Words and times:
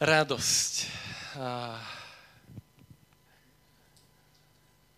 radosť. 0.00 0.88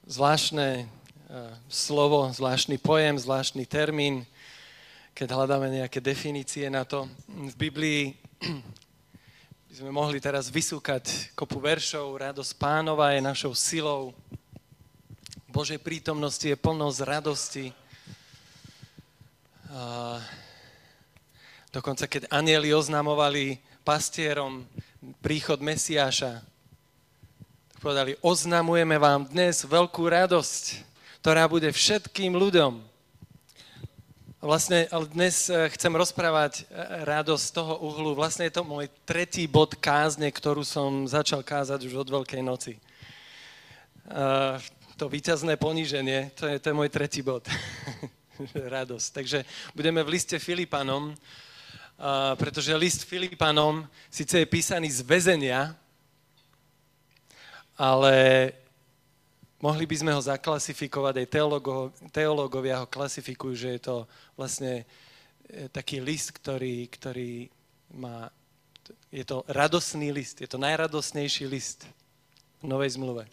Zvláštne 0.07 0.87
slovo, 1.67 2.31
zvláštny 2.31 2.79
pojem, 2.79 3.19
zvláštny 3.19 3.67
termín, 3.67 4.23
keď 5.11 5.35
hľadáme 5.35 5.75
nejaké 5.75 5.99
definície 5.99 6.71
na 6.71 6.87
to. 6.87 7.11
V 7.27 7.55
Biblii 7.59 8.15
by 9.69 9.75
sme 9.75 9.91
mohli 9.91 10.23
teraz 10.23 10.47
vysúkať 10.55 11.35
kopu 11.35 11.59
veršov. 11.59 12.23
Radosť 12.23 12.55
pánova 12.55 13.11
je 13.11 13.27
našou 13.27 13.59
silou. 13.59 14.15
Božej 15.51 15.83
prítomnosti 15.83 16.47
je 16.47 16.55
plnosť 16.55 16.99
radosti. 17.03 17.75
dokonca 21.75 22.07
keď 22.07 22.31
anieli 22.31 22.71
oznamovali 22.71 23.59
pastierom 23.83 24.63
príchod 25.19 25.59
Mesiáša. 25.59 26.43
Povedali, 27.83 28.15
oznamujeme 28.23 28.95
vám 28.95 29.27
dnes 29.27 29.67
veľkú 29.67 30.07
radosť, 30.07 30.87
ktorá 31.19 31.51
bude 31.51 31.67
všetkým 31.67 32.39
ľuďom. 32.39 32.79
Vlastne, 34.43 34.91
ale 34.91 35.07
dnes 35.11 35.51
eh, 35.51 35.71
chcem 35.75 35.91
rozprávať 35.95 36.63
eh, 36.63 37.07
radosť 37.07 37.45
z 37.47 37.55
toho 37.55 37.75
uhlu. 37.83 38.15
Vlastne 38.15 38.47
je 38.47 38.55
to 38.55 38.67
môj 38.67 38.91
tretí 39.07 39.47
bod 39.51 39.79
kázne, 39.79 40.31
ktorú 40.31 40.63
som 40.63 41.07
začal 41.07 41.43
kázať 41.43 41.87
už 41.87 42.07
od 42.07 42.09
Veľkej 42.11 42.43
noci. 42.43 42.79
Uh, 44.03 44.59
to 44.99 45.07
víťazné 45.07 45.55
poníženie, 45.55 46.35
to 46.35 46.51
je, 46.51 46.59
to 46.59 46.75
je 46.75 46.79
môj 46.79 46.91
tretí 46.91 47.23
bod. 47.23 47.47
radosť. 48.51 49.09
Takže 49.15 49.39
budeme 49.75 50.03
v 50.03 50.19
liste 50.19 50.39
Filipanom, 50.43 51.15
pretože 52.35 52.75
list 52.75 53.07
Filipanom 53.07 53.87
síce 54.11 54.43
je 54.43 54.47
písaný 54.47 54.91
z 54.91 55.07
väzenia, 55.07 55.71
ale 57.79 58.51
mohli 59.63 59.87
by 59.87 59.97
sme 60.03 60.11
ho 60.11 60.19
zaklasifikovať, 60.19 61.23
aj 61.23 61.29
teologo, 61.31 61.75
teológovia 62.11 62.83
ho 62.83 62.91
klasifikujú, 62.91 63.55
že 63.55 63.69
je 63.79 63.81
to 63.87 63.97
vlastne 64.35 64.83
e, 64.83 64.85
taký 65.71 66.03
list, 66.03 66.35
ktorý, 66.35 66.91
ktorý 66.91 67.47
má, 67.95 68.27
je 69.15 69.23
to 69.23 69.47
radosný 69.47 70.11
list, 70.11 70.43
je 70.43 70.51
to 70.51 70.59
najradosnejší 70.59 71.47
list 71.47 71.87
v 72.59 72.67
Novej 72.67 72.99
zmluve. 72.99 73.31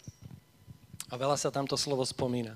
A 1.10 1.18
veľa 1.18 1.34
sa 1.34 1.50
tamto 1.50 1.74
slovo 1.74 2.06
spomína. 2.06 2.54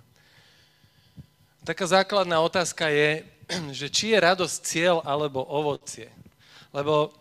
Taká 1.66 1.90
základná 1.90 2.38
otázka 2.38 2.86
je, 2.86 3.26
že 3.78 3.92
či 3.92 4.14
je 4.14 4.18
radosť 4.18 4.56
cieľ 4.64 4.96
alebo 5.04 5.44
ovocie. 5.44 6.08
Lebo 6.74 7.12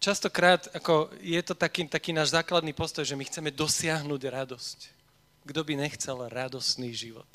častokrát 0.00 0.70
ako 0.72 1.12
je 1.20 1.40
to 1.42 1.54
taký, 1.54 1.84
taký 1.86 2.10
náš 2.14 2.32
základný 2.32 2.72
postoj, 2.72 3.04
že 3.04 3.18
my 3.18 3.24
chceme 3.26 3.50
dosiahnuť 3.52 4.22
radosť. 4.30 4.78
Kto 5.44 5.60
by 5.64 5.72
nechcel 5.76 6.16
radostný 6.28 6.92
život? 6.92 7.28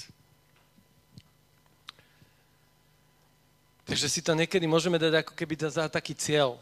Takže 3.86 4.10
si 4.10 4.22
to 4.26 4.34
niekedy 4.34 4.66
môžeme 4.66 4.98
dať 4.98 5.22
ako 5.22 5.34
keby 5.38 5.54
za 5.70 5.86
taký 5.86 6.18
cieľ. 6.18 6.58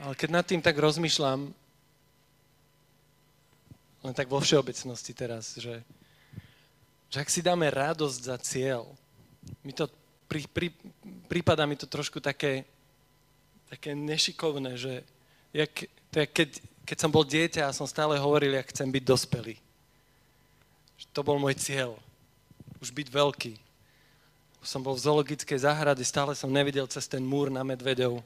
Ale 0.00 0.16
keď 0.16 0.28
nad 0.32 0.44
tým 0.48 0.64
tak 0.64 0.76
rozmýšľam, 0.80 1.52
len 4.04 4.14
tak 4.16 4.28
vo 4.28 4.40
všeobecnosti 4.40 5.12
teraz, 5.16 5.56
že, 5.56 5.80
že 7.08 7.18
ak 7.20 7.28
si 7.28 7.40
dáme 7.40 7.68
radosť 7.68 8.20
za 8.20 8.36
cieľ, 8.40 8.84
mi 9.62 9.72
to 9.72 9.88
pri, 10.28 10.48
pri, 10.50 10.68
prípada 11.28 11.62
mi 11.68 11.76
to 11.76 11.86
trošku 11.86 12.18
také, 12.18 12.64
také 13.70 13.92
nešikovné, 13.94 14.74
že 14.74 14.92
jak, 15.52 15.72
to 16.10 16.16
je, 16.24 16.26
keď, 16.26 16.50
keď 16.84 16.96
som 16.98 17.10
bol 17.12 17.22
dieťa 17.22 17.68
a 17.68 17.76
som 17.76 17.86
stále 17.86 18.18
hovoril, 18.18 18.56
jak 18.56 18.72
chcem 18.72 18.88
byť 18.88 19.04
dospelý. 19.04 19.54
To 21.14 21.20
bol 21.22 21.38
môj 21.38 21.54
cieľ. 21.54 21.94
Už 22.82 22.90
byť 22.90 23.08
veľký. 23.12 23.54
Som 24.64 24.80
bol 24.80 24.96
v 24.96 25.04
zoologickej 25.04 25.60
záhrade, 25.60 26.02
stále 26.02 26.32
som 26.34 26.50
nevidel 26.50 26.88
cez 26.88 27.04
ten 27.06 27.22
múr 27.22 27.52
na 27.52 27.62
medvedov. 27.62 28.24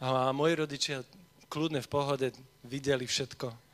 A 0.00 0.30
moji 0.32 0.54
rodičia 0.56 1.04
kľudne 1.50 1.82
v 1.82 1.92
pohode 1.92 2.26
videli 2.64 3.04
všetko 3.04 3.69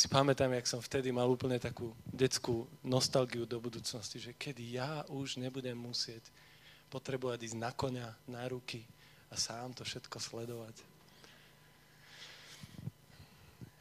si 0.00 0.08
pamätám, 0.08 0.56
jak 0.56 0.64
som 0.64 0.80
vtedy 0.80 1.12
mal 1.12 1.28
úplne 1.28 1.60
takú 1.60 1.92
detskú 2.08 2.64
nostalgiu 2.80 3.44
do 3.44 3.60
budúcnosti, 3.60 4.16
že 4.16 4.32
kedy 4.32 4.80
ja 4.80 5.04
už 5.12 5.36
nebudem 5.36 5.76
musieť 5.76 6.24
potrebovať 6.88 7.52
ísť 7.52 7.60
na 7.60 7.68
konia, 7.68 8.08
na 8.24 8.48
ruky 8.48 8.80
a 9.28 9.36
sám 9.36 9.76
to 9.76 9.84
všetko 9.84 10.16
sledovať. 10.16 10.72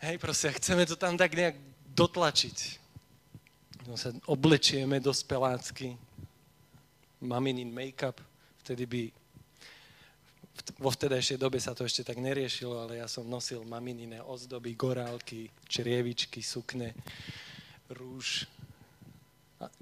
Hej, 0.03 0.19
proste, 0.19 0.52
chceme 0.59 0.84
to 0.84 1.00
tam 1.00 1.16
tak 1.16 1.31
nejak 1.31 1.56
dotlačiť. 1.96 2.57
No 3.88 3.96
sa 3.96 4.12
oblečieme 4.28 5.00
do 5.00 5.16
spelácky, 5.16 5.96
maminin 7.24 7.72
make-up, 7.72 8.19
vtedy 8.68 8.84
by 8.84 9.01
vo 10.79 10.89
vtedajšej 10.91 11.37
dobe 11.39 11.59
sa 11.61 11.75
to 11.75 11.85
ešte 11.85 12.05
tak 12.05 12.17
neriešilo, 12.17 12.85
ale 12.85 13.01
ja 13.01 13.07
som 13.07 13.27
nosil 13.27 13.63
maminine 13.65 14.23
ozdoby, 14.23 14.75
gorálky, 14.75 15.51
črievičky, 15.67 16.39
sukne, 16.43 16.93
rúž, 17.89 18.47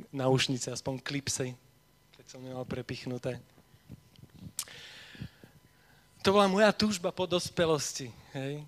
naušnice, 0.09 0.73
aspoň 0.73 1.03
klipsy, 1.03 1.53
keď 2.17 2.25
som 2.25 2.41
nemal 2.41 2.65
prepichnuté. 2.65 3.37
To 6.25 6.35
bola 6.35 6.51
moja 6.51 6.73
túžba 6.75 7.13
po 7.13 7.23
dospelosti, 7.23 8.11
hej? 8.35 8.65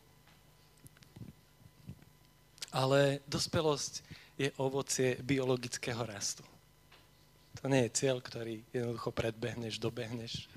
Ale 2.69 3.19
dospelosť 3.25 3.93
je 4.39 4.47
ovocie 4.61 5.17
biologického 5.19 5.99
rastu. 6.05 6.45
To 7.59 7.67
nie 7.67 7.83
je 7.89 7.95
cieľ, 7.97 8.23
ktorý 8.23 8.63
jednoducho 8.71 9.11
predbehneš, 9.11 9.81
dobehneš. 9.81 10.47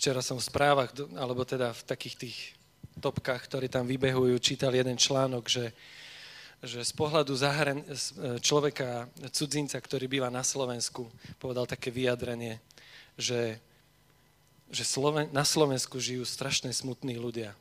Včera 0.00 0.24
som 0.24 0.40
v 0.40 0.48
správach, 0.48 0.96
alebo 1.12 1.44
teda 1.44 1.76
v 1.76 1.82
takých 1.84 2.16
tých 2.16 2.38
topkách, 3.04 3.44
ktorí 3.44 3.68
tam 3.68 3.84
vybehujú, 3.84 4.32
čítal 4.40 4.72
jeden 4.72 4.96
článok, 4.96 5.44
že, 5.44 5.76
že 6.64 6.80
z 6.80 6.92
pohľadu 6.96 7.36
zahren- 7.36 7.84
človeka, 8.40 9.12
cudzinca, 9.28 9.76
ktorý 9.76 10.08
býva 10.08 10.32
na 10.32 10.40
Slovensku, 10.40 11.04
povedal 11.36 11.68
také 11.68 11.92
vyjadrenie, 11.92 12.64
že, 13.20 13.60
že 14.72 14.88
Sloven- 14.88 15.28
na 15.36 15.44
Slovensku 15.44 16.00
žijú 16.00 16.24
strašne 16.24 16.72
smutní 16.72 17.20
ľudia. 17.20 17.52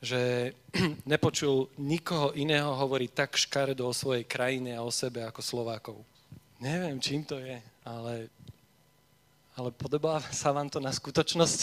Že 0.00 0.56
nepočul 1.12 1.68
nikoho 1.76 2.32
iného 2.40 2.72
hovoriť 2.72 3.10
tak 3.12 3.36
škaredo 3.36 3.84
o 3.84 3.92
svojej 3.92 4.24
krajine 4.24 4.80
a 4.80 4.84
o 4.84 4.88
sebe 4.88 5.28
ako 5.28 5.44
Slovákov. 5.44 6.00
Neviem, 6.56 6.96
čím 7.04 7.20
to 7.20 7.36
je, 7.36 7.60
ale 7.84 8.32
ale 9.60 9.76
podobá 9.76 10.24
sa 10.32 10.56
vám 10.56 10.72
to 10.72 10.80
na 10.80 10.88
skutočnosť? 10.88 11.60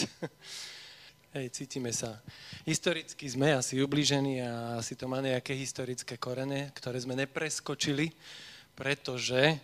Hej, 1.34 1.50
cítime 1.50 1.90
sa. 1.90 2.22
Historicky 2.62 3.26
sme 3.26 3.58
asi 3.58 3.82
ubližení 3.82 4.38
a 4.46 4.78
asi 4.78 4.94
to 4.94 5.10
má 5.10 5.18
nejaké 5.18 5.58
historické 5.58 6.14
korene, 6.22 6.70
ktoré 6.78 7.02
sme 7.02 7.18
nepreskočili, 7.18 8.14
pretože 8.78 9.58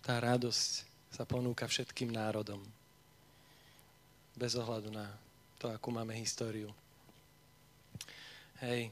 tá 0.00 0.16
radosť 0.16 0.72
sa 1.12 1.28
ponúka 1.28 1.68
všetkým 1.68 2.08
národom. 2.08 2.64
Bez 4.32 4.56
ohľadu 4.56 4.88
na 4.88 5.12
to, 5.60 5.68
akú 5.68 5.92
máme 5.92 6.16
históriu. 6.16 6.72
Hej. 8.64 8.88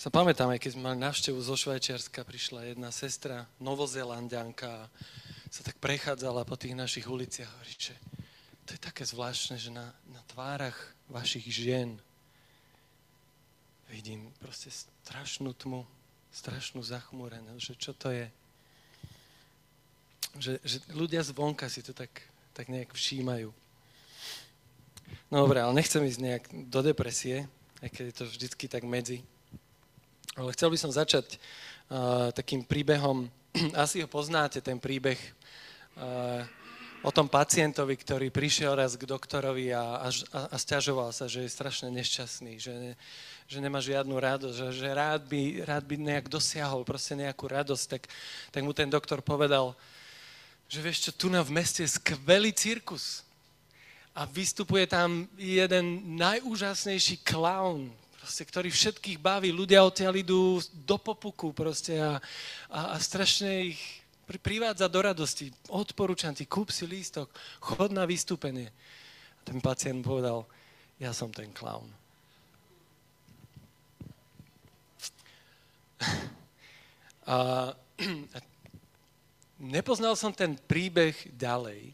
Sa 0.00 0.08
pamätám, 0.08 0.48
aj 0.56 0.60
keď 0.62 0.70
sme 0.72 0.88
mali 0.88 1.04
návštevu 1.04 1.36
zo 1.36 1.52
Švajčiarska, 1.52 2.24
prišla 2.24 2.72
jedna 2.72 2.88
sestra, 2.88 3.44
novozelandianka, 3.60 4.88
sa 5.48 5.64
tak 5.64 5.80
prechádzala 5.80 6.44
po 6.44 6.56
tých 6.60 6.76
našich 6.76 7.08
uliciach 7.08 7.48
hovorí, 7.48 7.74
že 7.76 7.96
to 8.68 8.76
je 8.76 8.80
také 8.84 9.08
zvláštne, 9.08 9.56
že 9.56 9.72
na, 9.72 9.96
na 10.12 10.20
tvárach 10.28 10.76
vašich 11.08 11.48
žien 11.48 11.96
vidím 13.88 14.28
proste 14.36 14.68
strašnú 14.68 15.56
tmu, 15.56 15.88
strašnú 16.28 16.84
zachmúrenosť, 16.84 17.62
že 17.64 17.74
čo 17.80 17.92
to 17.96 18.12
je. 18.12 18.28
Že, 20.36 20.52
že 20.60 20.76
ľudia 20.92 21.24
zvonka 21.24 21.64
si 21.72 21.80
to 21.80 21.96
tak, 21.96 22.12
tak 22.52 22.68
nejak 22.68 22.92
všímajú. 22.92 23.48
No 25.32 25.48
dobré, 25.48 25.64
ale 25.64 25.72
nechcem 25.72 26.04
ísť 26.04 26.20
nejak 26.20 26.44
do 26.68 26.80
depresie, 26.84 27.48
aj 27.80 27.88
keď 27.88 28.04
je 28.04 28.16
to 28.20 28.24
vždycky 28.28 28.64
tak 28.68 28.84
medzi. 28.84 29.24
Ale 30.36 30.52
chcel 30.52 30.68
by 30.68 30.76
som 30.76 30.92
začať 30.92 31.40
uh, 31.88 32.28
takým 32.36 32.68
príbehom, 32.68 33.32
asi 33.88 34.04
ho 34.04 34.08
poznáte, 34.08 34.60
ten 34.60 34.76
príbeh 34.76 35.16
o 37.02 37.10
tom 37.14 37.30
pacientovi, 37.30 37.94
ktorý 37.94 38.28
prišiel 38.34 38.74
raz 38.74 38.98
k 38.98 39.06
doktorovi 39.06 39.70
a, 39.70 40.02
a, 40.02 40.08
a 40.50 40.56
stiažoval 40.58 41.14
sa, 41.14 41.30
že 41.30 41.46
je 41.46 41.50
strašne 41.50 41.88
nešťastný, 41.94 42.58
že, 42.58 42.74
ne, 42.74 42.92
že 43.46 43.58
nemá 43.62 43.78
žiadnu 43.78 44.12
radosť, 44.18 44.56
že, 44.56 44.68
že 44.82 44.88
rád, 44.90 45.22
by, 45.30 45.62
rád 45.62 45.84
by 45.86 45.94
nejak 45.94 46.26
dosiahol 46.26 46.82
proste 46.82 47.14
nejakú 47.14 47.46
radosť, 47.46 47.84
tak, 47.86 48.02
tak 48.50 48.62
mu 48.66 48.74
ten 48.74 48.90
doktor 48.90 49.22
povedal, 49.22 49.78
že 50.68 50.82
vieš 50.82 51.08
čo, 51.08 51.10
tu 51.14 51.26
na 51.30 51.40
v 51.40 51.54
meste 51.54 51.86
je 51.86 51.96
skvelý 51.96 52.52
cirkus. 52.52 53.24
A 54.18 54.26
vystupuje 54.26 54.82
tam 54.90 55.30
jeden 55.38 56.18
najúžasnejší 56.18 57.22
klaun, 57.22 57.94
proste, 58.18 58.42
ktorý 58.42 58.68
všetkých 58.68 59.22
baví. 59.22 59.54
Ľudia 59.54 59.86
odtiaľ 59.86 60.18
idú 60.18 60.58
do 60.82 60.98
popuku 60.98 61.54
proste 61.54 62.02
a, 62.02 62.18
a, 62.66 62.80
a 62.92 62.96
strašne 62.98 63.72
ich 63.72 63.80
privádza 64.36 64.84
do 64.92 65.00
radosti. 65.00 65.48
Odporúčam 65.72 66.36
ti, 66.36 66.44
kúp 66.44 66.68
si 66.68 66.84
lístok, 66.84 67.32
chod 67.64 67.88
na 67.96 68.04
vystúpenie. 68.04 68.68
A 68.68 69.40
ten 69.48 69.64
pacient 69.64 70.04
povedal, 70.04 70.44
ja 71.00 71.16
som 71.16 71.32
ten 71.32 71.48
klaun. 71.56 71.88
A, 77.28 77.72
a 77.72 78.38
nepoznal 79.60 80.16
som 80.16 80.32
ten 80.32 80.56
príbeh 80.56 81.16
ďalej. 81.32 81.92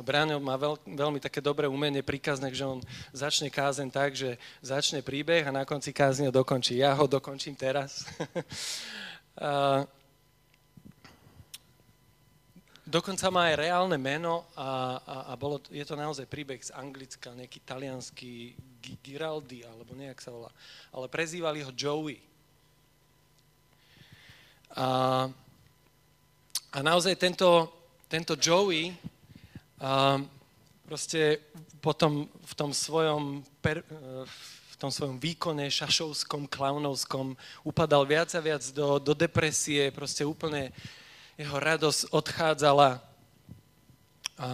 Bráňo 0.00 0.40
má 0.40 0.56
veľ, 0.56 0.80
veľmi 0.86 1.20
také 1.20 1.44
dobré 1.44 1.68
umenie 1.68 2.00
príkazné, 2.00 2.48
že 2.56 2.64
on 2.64 2.80
začne 3.12 3.52
kázen 3.52 3.92
tak, 3.92 4.16
že 4.16 4.40
začne 4.64 5.04
príbeh 5.04 5.44
a 5.44 5.52
na 5.52 5.68
konci 5.68 5.92
kázne 5.92 6.30
ho 6.30 6.32
dokončí. 6.32 6.80
Ja 6.80 6.96
ho 6.96 7.04
dokončím 7.04 7.52
teraz. 7.52 8.08
a, 9.36 9.84
dokonca 12.90 13.30
má 13.30 13.54
aj 13.54 13.62
reálne 13.62 13.94
meno 13.94 14.42
a, 14.58 14.98
a, 14.98 15.16
a 15.30 15.32
bolo, 15.38 15.62
je 15.70 15.86
to 15.86 15.94
naozaj 15.94 16.26
príbeh 16.26 16.58
z 16.58 16.74
Anglicka, 16.74 17.30
nejaký 17.30 17.62
talianský 17.62 18.58
Giraldi, 19.00 19.62
alebo 19.62 19.94
nejak 19.94 20.18
sa 20.18 20.34
volá. 20.34 20.50
Ale 20.90 21.06
prezývali 21.06 21.62
ho 21.62 21.70
Joey. 21.70 22.18
A, 24.74 25.30
a 26.74 26.78
naozaj 26.82 27.14
tento, 27.14 27.70
tento 28.10 28.34
Joey 28.34 28.90
a, 29.78 30.18
proste 30.82 31.38
potom 31.78 32.26
v 32.26 32.52
tom 32.58 32.74
svojom, 32.74 33.46
per, 33.62 33.86
v 33.86 34.74
tom 34.76 34.90
svojom 34.90 35.22
výkone 35.22 35.70
šašovskom, 35.70 36.50
klaunovskom 36.50 37.38
upadal 37.62 38.02
viac 38.02 38.34
a 38.34 38.42
viac 38.42 38.66
do, 38.74 38.98
do 38.98 39.14
depresie, 39.14 39.94
proste 39.94 40.26
úplne 40.26 40.74
jeho 41.40 41.56
radosť 41.56 42.12
odchádzala. 42.12 43.00
A, 44.36 44.48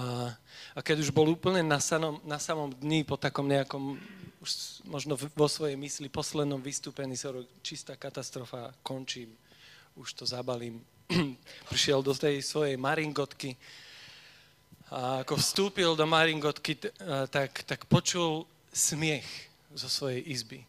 a 0.75 0.79
keď 0.79 1.03
už 1.03 1.11
bol 1.11 1.27
úplne 1.27 1.67
na, 1.67 1.83
sanom, 1.83 2.23
na 2.23 2.39
samom 2.39 2.71
dni, 2.71 3.03
po 3.03 3.19
takom 3.19 3.51
nejakom, 3.51 3.99
už 4.39 4.51
možno 4.87 5.19
vo 5.19 5.49
svojej 5.51 5.75
mysli, 5.75 6.07
poslednom 6.07 6.63
vystúpení, 6.63 7.19
sa 7.19 7.35
čistá 7.67 7.99
katastrofa, 7.99 8.71
končím 8.87 9.35
už 9.99 10.15
to 10.15 10.25
zabalím. 10.29 10.79
Prišiel 11.71 12.07
do 12.07 12.15
tej 12.15 12.39
svojej 12.43 12.79
maringotky 12.79 13.59
a 14.87 15.27
ako 15.27 15.35
vstúpil 15.43 15.99
do 15.99 16.07
maringotky, 16.07 16.79
tak, 17.27 17.67
tak 17.67 17.91
počul 17.91 18.47
smiech 18.71 19.27
zo 19.75 19.91
svojej 19.91 20.23
izby. 20.31 20.63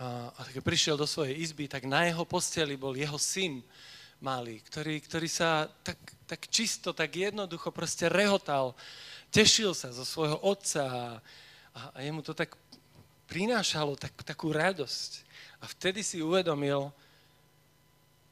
A, 0.00 0.32
a 0.32 0.40
keď 0.48 0.64
prišiel 0.64 0.96
do 0.96 1.04
svojej 1.04 1.36
izby, 1.36 1.68
tak 1.68 1.84
na 1.84 2.08
jeho 2.08 2.24
posteli 2.24 2.72
bol 2.78 2.96
jeho 2.96 3.20
syn 3.20 3.60
malý, 4.18 4.58
ktorý, 4.66 4.98
ktorý 4.98 5.28
sa 5.30 5.70
tak, 5.86 5.98
tak 6.26 6.50
čisto, 6.50 6.90
tak 6.90 7.14
jednoducho 7.14 7.70
proste 7.70 8.10
rehotal, 8.10 8.74
tešil 9.30 9.74
sa 9.74 9.94
zo 9.94 10.02
svojho 10.02 10.38
otca 10.42 10.84
a, 11.70 11.80
a 11.94 11.98
jemu 12.02 12.22
to 12.26 12.34
tak 12.34 12.58
prinášalo 13.30 13.94
tak, 13.94 14.16
takú 14.26 14.50
radosť. 14.50 15.22
A 15.62 15.64
vtedy 15.70 16.02
si 16.02 16.18
uvedomil, 16.24 16.90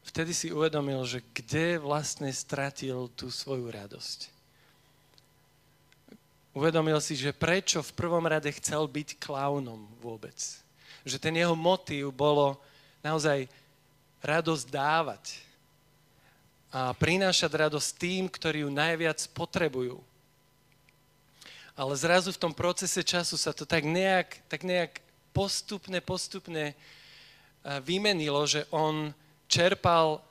vtedy 0.09 0.33
si 0.35 0.49
uvedomil, 0.51 1.05
že 1.07 1.23
kde 1.35 1.79
vlastne 1.79 2.31
stratil 2.33 3.13
tú 3.15 3.31
svoju 3.31 3.71
radosť. 3.71 4.35
Uvedomil 6.57 6.97
si, 7.05 7.13
že 7.21 7.37
prečo 7.37 7.85
v 7.85 7.93
prvom 7.93 8.25
rade 8.25 8.49
chcel 8.57 8.89
byť 8.89 9.21
klaunom 9.21 9.85
vôbec. 10.01 10.35
Že 11.05 11.21
ten 11.21 11.35
jeho 11.37 11.53
motív 11.53 12.17
bolo 12.17 12.57
naozaj 13.05 13.45
radosť 14.25 14.65
dávať 14.73 15.25
a 16.71 16.93
prinášať 16.95 17.51
radosť 17.51 17.89
tým, 17.97 18.25
ktorí 18.27 18.67
ju 18.67 18.71
najviac 18.71 19.23
potrebujú. 19.33 20.03
Ale 21.77 21.93
zrazu 21.93 22.33
v 22.33 22.41
tom 22.41 22.57
procese 22.57 23.05
času 23.05 23.37
sa 23.37 23.53
to 23.53 23.69
tak 23.69 23.85
nejak, 23.85 24.41
tak 24.49 24.65
nejak 24.65 25.05
postupne, 25.37 26.01
postupne 26.01 26.73
vymenilo, 27.85 28.41
že 28.49 28.65
on 28.73 29.13
čerpal 29.45 30.25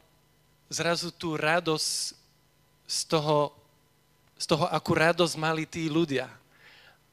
zrazu 0.74 1.14
tú 1.14 1.38
radosť 1.38 2.18
z 2.90 3.00
toho, 3.06 3.54
z 4.38 4.46
toho, 4.50 4.66
akú 4.74 4.98
radosť 4.98 5.36
mali 5.38 5.70
tí 5.70 5.86
ľudia. 5.86 6.26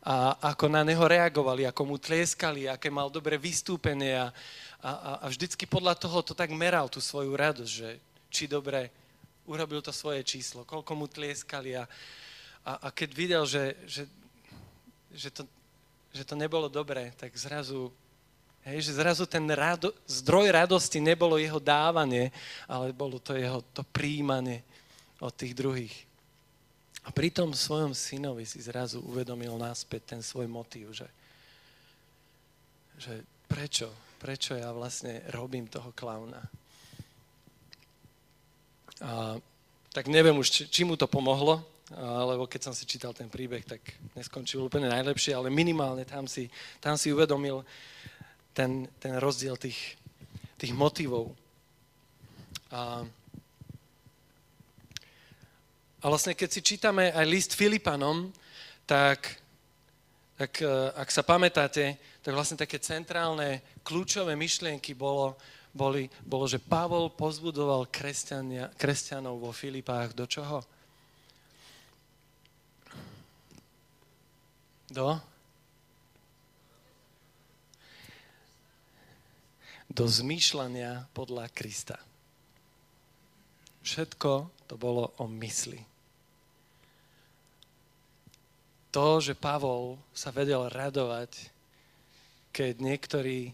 A 0.02 0.34
ako 0.56 0.66
na 0.66 0.82
neho 0.82 1.04
reagovali, 1.06 1.62
ako 1.69 1.94
mu 1.94 1.96
tlieskali, 2.00 2.66
aké 2.66 2.90
mal 2.90 3.06
dobre 3.06 3.38
vystúpenie 3.38 4.19
a, 4.19 4.34
a, 4.82 4.90
a 5.22 5.26
vždycky 5.30 5.62
podľa 5.69 5.94
toho 5.94 6.24
to 6.26 6.32
tak 6.34 6.50
meral 6.50 6.90
tú 6.90 6.98
svoju 6.98 7.36
radosť, 7.38 7.70
že 7.70 7.90
či 8.32 8.50
dobre 8.50 8.90
urobil 9.46 9.82
to 9.82 9.90
svoje 9.90 10.22
číslo, 10.22 10.62
koľko 10.66 10.92
mu 10.94 11.06
tlieskali 11.10 11.76
a, 11.78 11.84
a, 12.62 12.72
a 12.86 12.88
keď 12.94 13.10
videl, 13.14 13.42
že, 13.46 13.74
že, 13.86 14.02
že, 15.10 15.28
to, 15.30 15.42
že 16.14 16.22
to 16.24 16.34
nebolo 16.38 16.70
dobré, 16.70 17.10
tak 17.18 17.34
zrazu 17.34 17.90
Hej, 18.62 18.86
že 18.86 19.02
zrazu 19.02 19.26
ten 19.26 19.42
rado, 19.50 19.90
zdroj 20.06 20.54
radosti 20.54 21.02
nebolo 21.02 21.34
jeho 21.34 21.58
dávanie, 21.58 22.30
ale 22.70 22.94
bolo 22.94 23.18
to 23.18 23.34
jeho 23.34 23.58
to 23.74 23.82
príjmanie 23.82 24.62
od 25.18 25.34
tých 25.34 25.50
druhých. 25.50 26.06
A 27.02 27.10
pri 27.10 27.34
tom 27.34 27.50
svojom 27.50 27.90
synovi 27.90 28.46
si 28.46 28.62
zrazu 28.62 29.02
uvedomil 29.02 29.58
náspäť 29.58 30.14
ten 30.14 30.22
svoj 30.22 30.46
motív, 30.46 30.94
že, 30.94 31.10
že 33.02 33.26
prečo, 33.50 33.90
prečo 34.22 34.54
ja 34.54 34.70
vlastne 34.70 35.26
robím 35.34 35.66
toho 35.66 35.90
klauna. 35.90 36.38
A, 39.00 39.40
tak 39.92 40.08
neviem 40.08 40.36
už, 40.36 40.48
či, 40.50 40.62
či 40.68 40.82
mu 40.84 40.96
to 40.96 41.08
pomohlo, 41.08 41.60
lebo 42.00 42.48
keď 42.48 42.70
som 42.70 42.74
si 42.74 42.88
čítal 42.88 43.12
ten 43.12 43.28
príbeh, 43.28 43.64
tak 43.64 43.80
neskončil 44.16 44.64
úplne 44.64 44.88
najlepšie, 44.88 45.36
ale 45.36 45.52
minimálne 45.52 46.08
tam 46.08 46.24
si, 46.24 46.48
tam 46.80 46.96
si 46.96 47.12
uvedomil, 47.12 47.60
ten, 48.56 48.88
ten 48.96 49.20
rozdiel 49.20 49.56
tých, 49.60 49.96
tých 50.56 50.72
motivov. 50.72 51.36
A, 52.72 53.05
a 56.00 56.05
vlastne 56.08 56.32
keď 56.32 56.48
si 56.48 56.60
čítame 56.64 57.12
aj 57.12 57.26
list 57.28 57.52
Filipanom, 57.52 58.32
tak, 58.88 59.40
tak 60.40 60.64
e, 60.64 60.69
ak 60.96 61.08
sa 61.12 61.20
pamätáte, 61.20 62.00
tak 62.24 62.32
vlastne 62.32 62.56
také 62.56 62.81
centrálne, 62.81 63.60
kľúčové 63.84 64.32
myšlienky 64.36 64.96
bolo, 64.96 65.36
boli, 65.72 66.08
bolo, 66.22 66.44
že 66.44 66.60
Pavol 66.60 67.08
pozbudoval 67.12 67.88
kresťanov 68.76 69.36
vo 69.41 69.50
Filipách 69.50 70.12
do 70.12 70.29
čoho? 70.29 70.60
Do? 74.93 75.32
do 79.93 80.08
zmýšľania 80.08 81.12
podľa 81.12 81.52
Krista. 81.52 82.00
Všetko 83.84 84.48
to 84.64 84.74
bolo 84.81 85.12
o 85.20 85.29
mysli. 85.29 85.84
To, 88.93 89.20
že 89.20 89.36
Pavol 89.36 90.00
sa 90.17 90.32
vedel 90.32 90.69
radovať, 90.72 91.52
keď 92.56 92.74
niektorí 92.81 93.52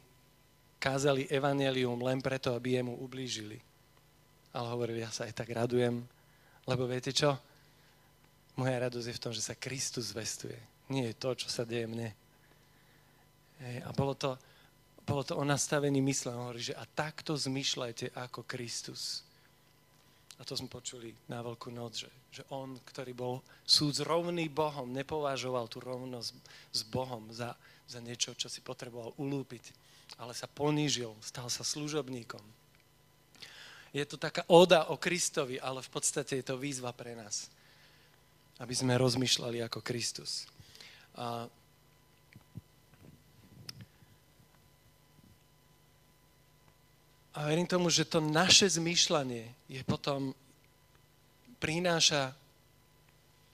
kázali 0.78 1.26
evanelium 1.26 1.98
len 2.00 2.22
preto, 2.22 2.54
aby 2.54 2.78
jemu 2.78 2.94
ublížili. 3.02 3.58
Ale 4.54 4.66
hovoril, 4.72 5.02
ja 5.02 5.10
sa 5.12 5.26
aj 5.26 5.34
tak 5.34 5.50
radujem, 5.52 6.06
lebo 6.64 6.86
viete 6.88 7.12
čo? 7.12 7.36
Moja 8.58 8.88
radosť 8.88 9.06
je 9.06 9.16
v 9.18 9.22
tom, 9.22 9.32
že 9.34 9.44
sa 9.44 9.54
Kristus 9.54 10.10
zvestuje. 10.10 10.58
Nie 10.90 11.12
je 11.12 11.20
to, 11.20 11.36
čo 11.36 11.46
sa 11.46 11.62
deje 11.62 11.86
mne. 11.86 12.10
A 13.86 13.90
bolo 13.94 14.14
to, 14.14 14.34
bolo 15.06 15.22
to 15.22 15.38
o 15.38 15.44
nastavení 15.46 16.02
mysle. 16.02 16.34
On 16.34 16.50
hovorí, 16.50 16.62
že 16.62 16.74
a 16.74 16.82
takto 16.86 17.38
zmyšľajte 17.38 18.14
ako 18.18 18.46
Kristus. 18.46 19.22
A 20.38 20.46
to 20.46 20.54
sme 20.54 20.70
počuli 20.70 21.10
na 21.26 21.42
Veľkú 21.42 21.74
noc, 21.74 22.06
že, 22.06 22.10
že 22.30 22.42
on, 22.54 22.78
ktorý 22.86 23.10
bol 23.10 23.34
súd 23.66 23.98
rovný 24.06 24.46
Bohom, 24.46 24.86
nepovažoval 24.94 25.66
tú 25.66 25.82
rovnosť 25.82 26.30
s 26.70 26.80
Bohom 26.86 27.26
za, 27.34 27.58
za 27.90 27.98
niečo, 27.98 28.38
čo 28.38 28.46
si 28.46 28.62
potreboval 28.62 29.18
ulúpiť, 29.18 29.74
ale 30.16 30.32
sa 30.32 30.48
ponížil, 30.48 31.12
stal 31.20 31.52
sa 31.52 31.66
služobníkom. 31.66 32.40
Je 33.92 34.04
to 34.08 34.16
taká 34.16 34.44
oda 34.48 34.88
o 34.88 34.96
Kristovi, 34.96 35.60
ale 35.60 35.84
v 35.84 35.90
podstate 35.92 36.40
je 36.40 36.44
to 36.44 36.56
výzva 36.56 36.92
pre 36.96 37.12
nás. 37.12 37.52
aby 38.58 38.74
sme 38.74 38.98
rozmýšľali 38.98 39.62
ako 39.62 39.86
Kristus. 39.86 40.50
A 41.14 41.46
A 47.38 47.46
verím 47.46 47.70
tomu, 47.70 47.86
že 47.86 48.02
to 48.02 48.18
naše 48.18 48.66
zmýšľanie 48.66 49.70
je 49.70 49.78
potom, 49.86 50.34
prináša 51.62 52.34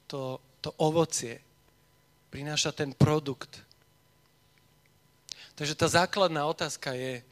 to, 0.08 0.40
to 0.64 0.72
ovocie, 0.80 1.36
prináša 2.32 2.72
ten 2.72 2.96
produkt. 2.96 3.60
Takže 5.54 5.78
tá 5.78 5.86
základná 5.86 6.42
otázka 6.50 6.98
je, 6.98 7.22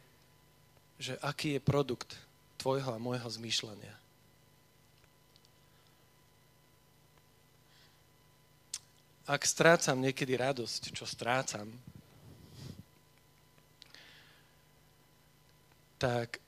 že 1.02 1.19
aký 1.19 1.59
je 1.59 1.61
produkt 1.61 2.14
tvojho 2.62 2.95
a 2.95 3.02
môjho 3.02 3.26
zmýšľania. 3.26 3.95
Ak 9.26 9.43
strácam 9.43 9.99
niekedy 9.99 10.38
radosť, 10.38 10.95
čo 10.95 11.02
strácam, 11.02 11.67
tak 15.99 16.38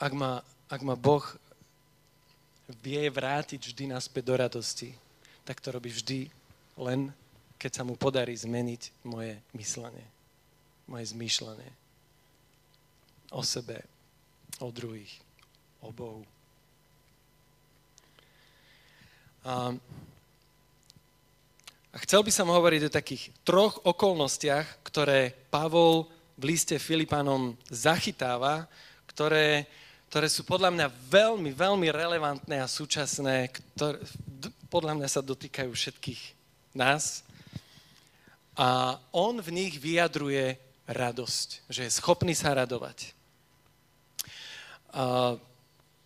ak 0.00 0.12
ma, 0.12 0.40
ak 0.68 0.80
ma 0.84 0.96
Boh 0.96 1.24
vie 2.80 3.04
vrátiť 3.08 3.60
vždy 3.60 3.84
naspäť 3.92 4.24
do 4.28 4.34
radosti, 4.36 4.90
tak 5.44 5.60
to 5.60 5.72
robí 5.72 5.92
vždy 5.92 6.32
len, 6.80 7.12
keď 7.60 7.70
sa 7.80 7.82
mu 7.84 7.96
podarí 7.96 8.32
zmeniť 8.32 9.04
moje 9.04 9.36
myslenie, 9.52 10.04
moje 10.92 11.16
zmýšľanie 11.16 11.70
o 13.32 13.40
sebe, 13.40 13.80
o 14.60 14.68
druhých, 14.68 15.08
o 15.80 15.88
Bohu. 15.88 16.28
A, 19.48 19.72
a 21.90 21.96
chcel 22.04 22.20
by 22.20 22.28
som 22.28 22.52
hovoriť 22.52 22.92
o 22.92 22.94
takých 22.94 23.32
troch 23.40 23.80
okolnostiach, 23.88 24.84
ktoré 24.84 25.32
Pavol 25.48 26.12
v 26.36 26.52
liste 26.52 26.76
Filipanom 26.76 27.56
zachytáva 27.72 28.68
ktoré, 29.12 29.68
ktoré 30.08 30.26
sú 30.32 30.48
podľa 30.48 30.72
mňa 30.72 30.86
veľmi, 30.88 31.52
veľmi 31.52 31.88
relevantné 31.92 32.64
a 32.64 32.66
súčasné, 32.66 33.52
ktoré 33.76 34.00
podľa 34.72 34.96
mňa 34.96 35.08
sa 35.12 35.20
dotýkajú 35.20 35.68
všetkých 35.68 36.22
nás. 36.72 37.20
A 38.56 38.96
on 39.12 39.36
v 39.36 39.52
nich 39.52 39.76
vyjadruje 39.76 40.56
radosť, 40.88 41.70
že 41.70 41.86
je 41.86 41.96
schopný 41.96 42.34
sa 42.34 42.54
radovať. 42.54 43.14
A 44.92 45.36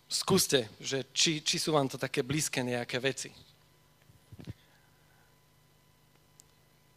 skúste, 0.07 0.71
že 0.79 1.03
či, 1.11 1.43
či 1.43 1.59
sú 1.59 1.75
vám 1.75 1.91
to 1.91 1.99
také 1.99 2.23
blízke 2.23 2.63
nejaké 2.63 3.01
veci. 3.03 3.33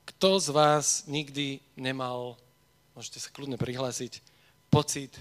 Kto 0.07 0.39
z 0.39 0.49
vás 0.53 1.09
nikdy 1.09 1.59
nemal, 1.75 2.37
môžete 2.93 3.19
sa 3.25 3.33
kľudne 3.33 3.57
prihlásiť, 3.57 4.21
pocit 4.69 5.17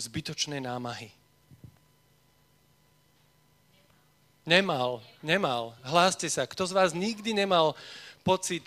zbytočné 0.00 0.58
námahy. 0.58 1.12
Nemal, 4.44 5.00
nemal. 5.24 5.72
Hláste 5.80 6.28
sa. 6.28 6.44
Kto 6.44 6.68
z 6.68 6.76
vás 6.76 6.90
nikdy 6.92 7.32
nemal 7.32 7.72
pocit 8.20 8.64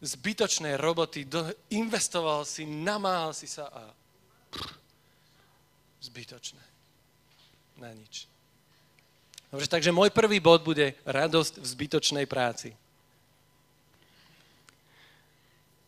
zbytočnej 0.00 0.76
roboty, 0.76 1.24
do, 1.24 1.46
investoval 1.72 2.44
si, 2.44 2.68
namáhal 2.68 3.32
si 3.32 3.48
sa 3.48 3.68
a 3.72 3.82
zbytočné. 6.04 6.64
Na 7.80 7.92
nič. 7.92 8.28
Dobre, 9.52 9.68
takže 9.68 9.94
môj 9.94 10.12
prvý 10.12 10.40
bod 10.40 10.64
bude 10.64 10.96
radosť 11.04 11.60
v 11.60 11.66
zbytočnej 11.66 12.26
práci. 12.28 12.72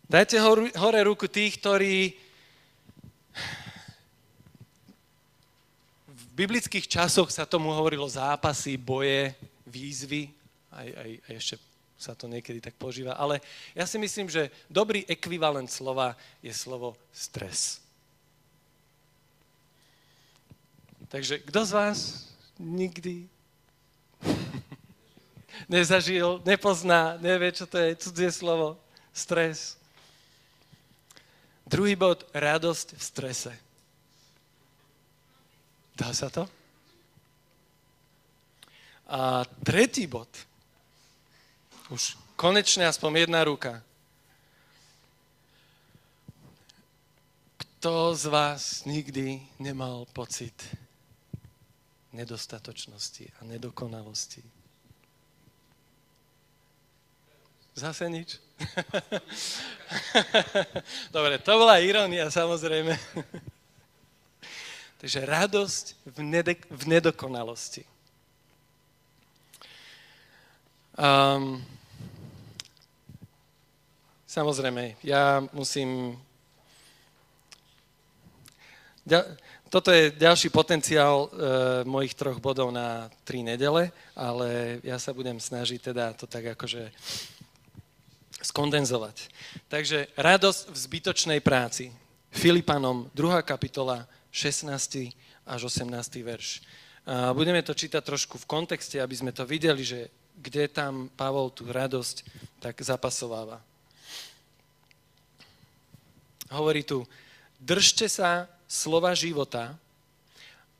Dajte 0.08 0.40
hore 0.72 1.00
ruku 1.04 1.28
tých, 1.28 1.60
ktorí 1.60 2.16
biblických 6.38 6.86
časoch 6.86 7.34
sa 7.34 7.42
tomu 7.44 7.74
hovorilo 7.74 8.06
zápasy, 8.06 8.78
boje, 8.78 9.34
výzvy, 9.66 10.30
aj, 10.70 10.88
aj, 10.94 11.10
aj 11.26 11.34
ešte 11.34 11.54
sa 11.98 12.14
to 12.14 12.30
niekedy 12.30 12.62
tak 12.62 12.78
požíva, 12.78 13.18
ale 13.18 13.42
ja 13.74 13.82
si 13.82 13.98
myslím, 13.98 14.30
že 14.30 14.54
dobrý 14.70 15.02
ekvivalent 15.10 15.66
slova 15.66 16.14
je 16.38 16.54
slovo 16.54 16.94
stres. 17.10 17.82
Takže 21.10 21.42
kto 21.42 21.60
z 21.66 21.72
vás 21.74 21.98
nikdy 22.62 23.26
nezažil, 25.74 26.38
nepozná, 26.46 27.18
nevie, 27.18 27.50
čo 27.50 27.66
to 27.66 27.82
je 27.82 27.98
cudzie 27.98 28.30
slovo? 28.30 28.78
Stres. 29.10 29.74
Druhý 31.66 31.98
bod, 31.98 32.22
radosť 32.30 32.94
v 32.94 33.02
strese. 33.02 33.52
Dá 35.98 36.14
sa 36.14 36.30
to? 36.30 36.46
A 39.10 39.42
tretí 39.66 40.06
bod. 40.06 40.30
Už 41.88 42.20
konečne 42.36 42.84
aspoň 42.84 43.24
jedna 43.24 43.40
ruka. 43.48 43.80
Kto 47.56 48.12
z 48.12 48.24
vás 48.28 48.84
nikdy 48.84 49.40
nemal 49.56 50.04
pocit 50.12 50.52
nedostatočnosti 52.12 53.32
a 53.40 53.48
nedokonalosti? 53.48 54.44
Zase 57.72 58.04
nič? 58.12 58.36
Dobre, 61.14 61.40
to 61.40 61.56
bola 61.56 61.80
ironia 61.80 62.28
samozrejme. 62.28 63.00
Takže 65.00 65.24
radosť 65.24 65.84
v, 66.04 66.18
nede- 66.20 66.68
v 66.68 66.82
nedokonalosti. 66.84 67.88
Um, 70.98 71.77
samozrejme, 74.28 75.00
ja 75.00 75.40
musím... 75.56 76.20
Toto 79.72 79.88
je 79.88 80.12
ďalší 80.12 80.52
potenciál 80.52 81.24
e, 81.24 81.28
mojich 81.88 82.12
troch 82.12 82.36
bodov 82.36 82.68
na 82.68 83.08
tri 83.24 83.40
nedele, 83.40 83.88
ale 84.12 84.80
ja 84.84 85.00
sa 85.00 85.16
budem 85.16 85.40
snažiť 85.40 85.80
teda 85.80 86.12
to 86.12 86.28
tak 86.28 86.56
akože 86.56 86.92
skondenzovať. 88.40 89.32
Takže 89.68 90.12
radosť 90.16 90.60
v 90.72 90.76
zbytočnej 90.76 91.40
práci. 91.40 91.92
Filipanom, 92.28 93.08
2. 93.16 93.40
kapitola, 93.44 94.04
16. 94.28 94.68
až 95.48 95.60
18. 95.68 95.88
verš. 96.20 96.60
A 97.08 97.32
budeme 97.32 97.64
to 97.64 97.72
čítať 97.72 98.04
trošku 98.04 98.36
v 98.36 98.48
kontexte, 98.48 99.00
aby 99.00 99.16
sme 99.16 99.32
to 99.32 99.48
videli, 99.48 99.80
že 99.80 100.12
kde 100.36 100.68
tam 100.68 101.08
Pavol 101.16 101.48
tú 101.48 101.64
radosť 101.64 102.24
tak 102.60 102.76
zapasováva. 102.84 103.64
Hovorí 106.48 106.84
tu, 106.84 107.04
držte 107.60 108.08
sa 108.08 108.48
slova 108.64 109.12
života, 109.12 109.76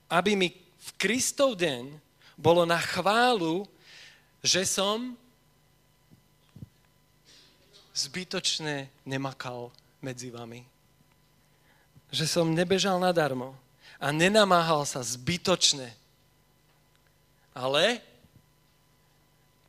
aby 0.08 0.36
mi 0.36 0.48
v 0.56 0.90
Kristov 0.96 1.56
deň 1.56 1.92
bolo 2.38 2.64
na 2.64 2.80
chválu, 2.80 3.68
že 4.40 4.64
som 4.64 5.12
zbytočne 7.92 8.88
nemakal 9.04 9.68
medzi 10.00 10.30
vami 10.30 10.64
že 12.08 12.24
som 12.24 12.48
nebežal 12.48 12.96
nadarmo 12.96 13.52
a 14.00 14.08
nenamáhal 14.08 14.88
sa 14.88 15.04
zbytočne. 15.04 15.92
Ale 17.52 18.00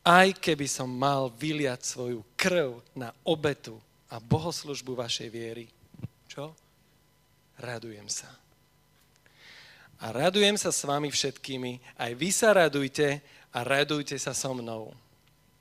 aj 0.00 0.38
keby 0.40 0.64
som 0.70 0.88
mal 0.88 1.28
vyliať 1.28 1.84
svoju 1.84 2.24
krv 2.38 2.80
na 2.96 3.12
obetu 3.26 3.76
a 4.08 4.16
bohoslužbu 4.16 4.96
vašej 4.96 5.28
viery, 5.28 5.66
čo? 6.30 6.54
Radujem 7.58 8.06
sa. 8.06 8.30
A 10.00 10.14
radujem 10.14 10.54
sa 10.54 10.70
s 10.70 10.86
vami 10.86 11.10
všetkými, 11.10 11.98
aj 11.98 12.12
vy 12.14 12.30
sa 12.30 12.54
radujte 12.54 13.18
a 13.50 13.58
radujte 13.66 14.14
sa 14.16 14.30
so 14.30 14.54
mnou. 14.54 14.94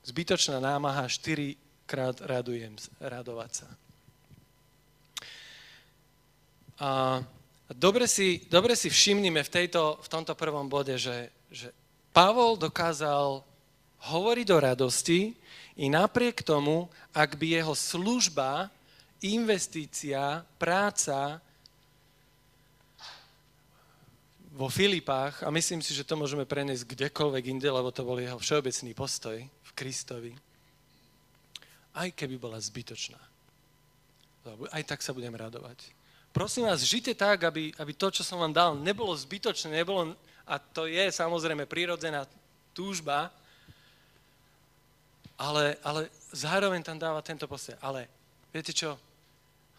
Zbytočná 0.06 0.62
námaha, 0.62 1.10
štyrikrát 1.10 2.22
radujem, 2.22 2.78
radovať 3.02 3.52
sa. 3.66 3.70
A 6.80 6.90
dobre 7.68 8.08
si, 8.08 8.48
dobre 8.48 8.78
si 8.80 8.88
všimnime 8.88 9.44
v, 9.44 9.52
tejto, 9.52 10.00
v 10.00 10.08
tomto 10.08 10.32
prvom 10.38 10.72
bode, 10.72 10.96
že, 10.96 11.28
že 11.52 11.76
Pavol 12.16 12.56
dokázal 12.56 13.44
hovoriť 14.08 14.48
o 14.56 14.64
radosti 14.64 15.36
i 15.76 15.92
napriek 15.92 16.40
tomu, 16.48 16.88
ak 17.12 17.36
by 17.36 17.60
jeho 17.60 17.76
služba, 17.76 18.72
investícia, 19.26 20.46
práca 20.56 21.44
vo 24.56 24.68
Filipách, 24.68 25.44
a 25.44 25.50
myslím 25.52 25.80
si, 25.80 25.96
že 25.96 26.04
to 26.04 26.20
môžeme 26.20 26.44
preniesť 26.44 26.84
kdekoľvek 26.84 27.44
inde, 27.48 27.70
lebo 27.72 27.92
to 27.92 28.04
bol 28.04 28.20
jeho 28.20 28.36
všeobecný 28.40 28.92
postoj 28.92 29.38
v 29.40 29.72
Kristovi, 29.76 30.34
aj 31.96 32.12
keby 32.16 32.36
bola 32.36 32.60
zbytočná. 32.60 33.20
Aj 34.72 34.84
tak 34.84 35.04
sa 35.04 35.16
budem 35.16 35.36
radovať. 35.36 35.96
Prosím 36.32 36.70
vás, 36.70 36.86
žite 36.86 37.16
tak, 37.18 37.44
aby, 37.44 37.74
aby 37.76 37.92
to, 37.94 38.14
čo 38.14 38.24
som 38.24 38.40
vám 38.40 38.54
dal, 38.54 38.72
nebolo 38.78 39.16
zbytočné, 39.18 39.74
nebolo, 39.74 40.16
a 40.48 40.56
to 40.60 40.86
je 40.86 41.10
samozrejme 41.12 41.66
prírodzená 41.66 42.26
túžba, 42.74 43.34
ale, 45.40 45.80
ale 45.84 46.12
zároveň 46.36 46.84
tam 46.84 47.00
dáva 47.00 47.24
tento 47.24 47.48
postoj. 47.48 47.80
Ale 47.80 48.12
viete 48.52 48.76
čo? 48.76 49.00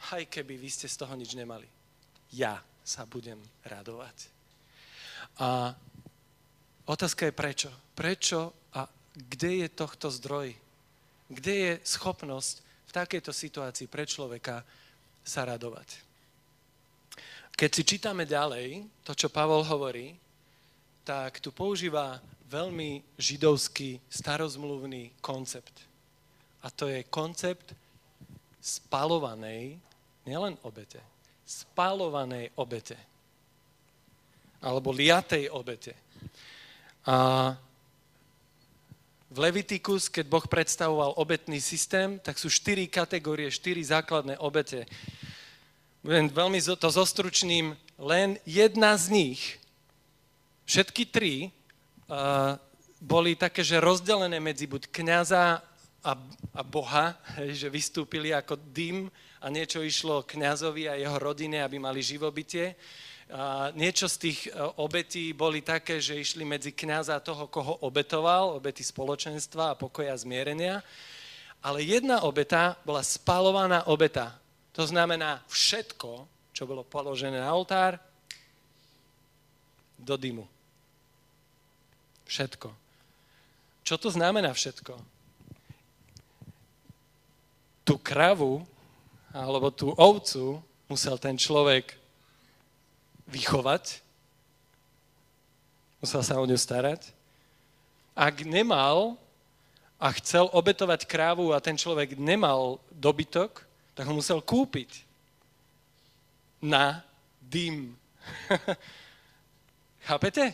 Aj 0.09 0.23
keby 0.25 0.57
vy 0.57 0.69
ste 0.73 0.89
z 0.89 0.97
toho 0.97 1.13
nič 1.13 1.37
nemali. 1.37 1.69
Ja 2.33 2.65
sa 2.81 3.05
budem 3.05 3.37
radovať. 3.63 4.33
A 5.39 5.77
otázka 6.89 7.29
je 7.29 7.35
prečo. 7.37 7.71
Prečo 7.93 8.57
a 8.73 8.89
kde 9.13 9.67
je 9.67 9.69
tohto 9.69 10.09
zdroj? 10.09 10.57
Kde 11.29 11.55
je 11.55 11.73
schopnosť 11.85 12.65
v 12.89 12.93
takejto 12.97 13.31
situácii 13.31 13.87
pre 13.87 14.09
človeka 14.09 14.65
sa 15.23 15.45
radovať? 15.47 16.11
Keď 17.55 17.71
si 17.71 17.83
čítame 17.85 18.25
ďalej 18.25 18.89
to, 19.05 19.13
čo 19.13 19.29
Pavol 19.29 19.61
hovorí, 19.69 20.17
tak 21.05 21.45
tu 21.45 21.53
používa 21.53 22.17
veľmi 22.49 23.05
židovský, 23.21 24.01
starozmluvný 24.09 25.13
koncept. 25.21 25.87
A 26.65 26.73
to 26.73 26.89
je 26.89 27.05
koncept 27.07 27.77
spalovanej, 28.61 29.77
nielen 30.27 30.57
obete, 30.63 31.01
spalovanej 31.45 32.53
obete. 32.57 32.97
Alebo 34.61 34.93
liatej 34.93 35.49
obete. 35.49 35.97
A 37.09 37.57
v 39.31 39.39
Levitikus, 39.39 40.11
keď 40.11 40.27
Boh 40.27 40.45
predstavoval 40.45 41.17
obetný 41.17 41.63
systém, 41.63 42.19
tak 42.21 42.37
sú 42.37 42.51
štyri 42.51 42.91
kategórie, 42.91 43.49
štyri 43.49 43.81
základné 43.81 44.37
obete 44.43 44.85
budem 46.01 46.33
veľmi 46.33 46.61
to 46.65 46.89
zostručným, 46.89 47.77
len 48.01 48.41
jedna 48.49 48.97
z 48.97 49.13
nich, 49.13 49.61
všetky 50.65 51.05
tri, 51.13 51.35
uh, 52.09 52.57
boli 53.01 53.37
také, 53.37 53.61
že 53.61 53.81
rozdelené 53.81 54.41
medzi 54.41 54.65
buď 54.65 54.89
kniaza 54.89 55.61
a, 56.01 56.13
a 56.57 56.63
Boha, 56.65 57.17
že 57.53 57.69
vystúpili 57.69 58.33
ako 58.33 58.57
dym 58.73 59.13
a 59.41 59.47
niečo 59.49 59.81
išlo 59.81 60.29
kňazovi 60.29 60.85
a 60.85 61.01
jeho 61.01 61.17
rodine, 61.17 61.65
aby 61.65 61.81
mali 61.81 62.05
živobytie. 62.05 62.77
A 63.31 63.73
niečo 63.73 64.11
z 64.11 64.17
tých 64.29 64.39
e, 64.47 64.59
obetí 64.77 65.33
boli 65.33 65.65
také, 65.65 66.03
že 66.03 66.19
išli 66.19 66.45
medzi 66.45 66.77
kňaza 66.77 67.23
toho, 67.25 67.49
koho 67.49 67.81
obetoval, 67.87 68.59
obety 68.59 68.85
spoločenstva 68.85 69.73
a 69.73 69.79
pokoja 69.79 70.13
zmierenia. 70.19 70.85
Ale 71.65 71.81
jedna 71.81 72.27
obeta 72.27 72.77
bola 72.85 73.01
spalovaná 73.01 73.89
obeta. 73.89 74.37
To 74.77 74.85
znamená 74.85 75.41
všetko, 75.49 76.27
čo 76.53 76.63
bolo 76.69 76.85
položené 76.85 77.41
na 77.41 77.55
oltár, 77.55 77.97
do 79.97 80.17
dymu. 80.17 80.45
Všetko. 82.27 82.69
Čo 83.87 83.95
to 83.97 84.09
znamená 84.11 84.53
všetko? 84.53 84.95
Tú 87.87 87.95
kravu 87.99 88.67
alebo 89.31 89.71
tú 89.71 89.95
ovcu 89.95 90.59
musel 90.91 91.15
ten 91.19 91.39
človek 91.39 91.95
vychovať, 93.31 94.03
musel 96.03 96.23
sa 96.27 96.43
o 96.43 96.45
ňu 96.47 96.59
starať. 96.59 97.15
Ak 98.19 98.43
nemal 98.43 99.15
a 100.03 100.11
chcel 100.19 100.51
obetovať 100.51 101.07
krávu 101.07 101.55
a 101.55 101.63
ten 101.63 101.79
človek 101.79 102.19
nemal 102.19 102.83
dobytok, 102.91 103.63
tak 103.95 104.11
ho 104.11 104.15
musel 104.19 104.43
kúpiť 104.43 105.07
na 106.59 107.07
dym. 107.39 107.95
Chápete? 110.09 110.53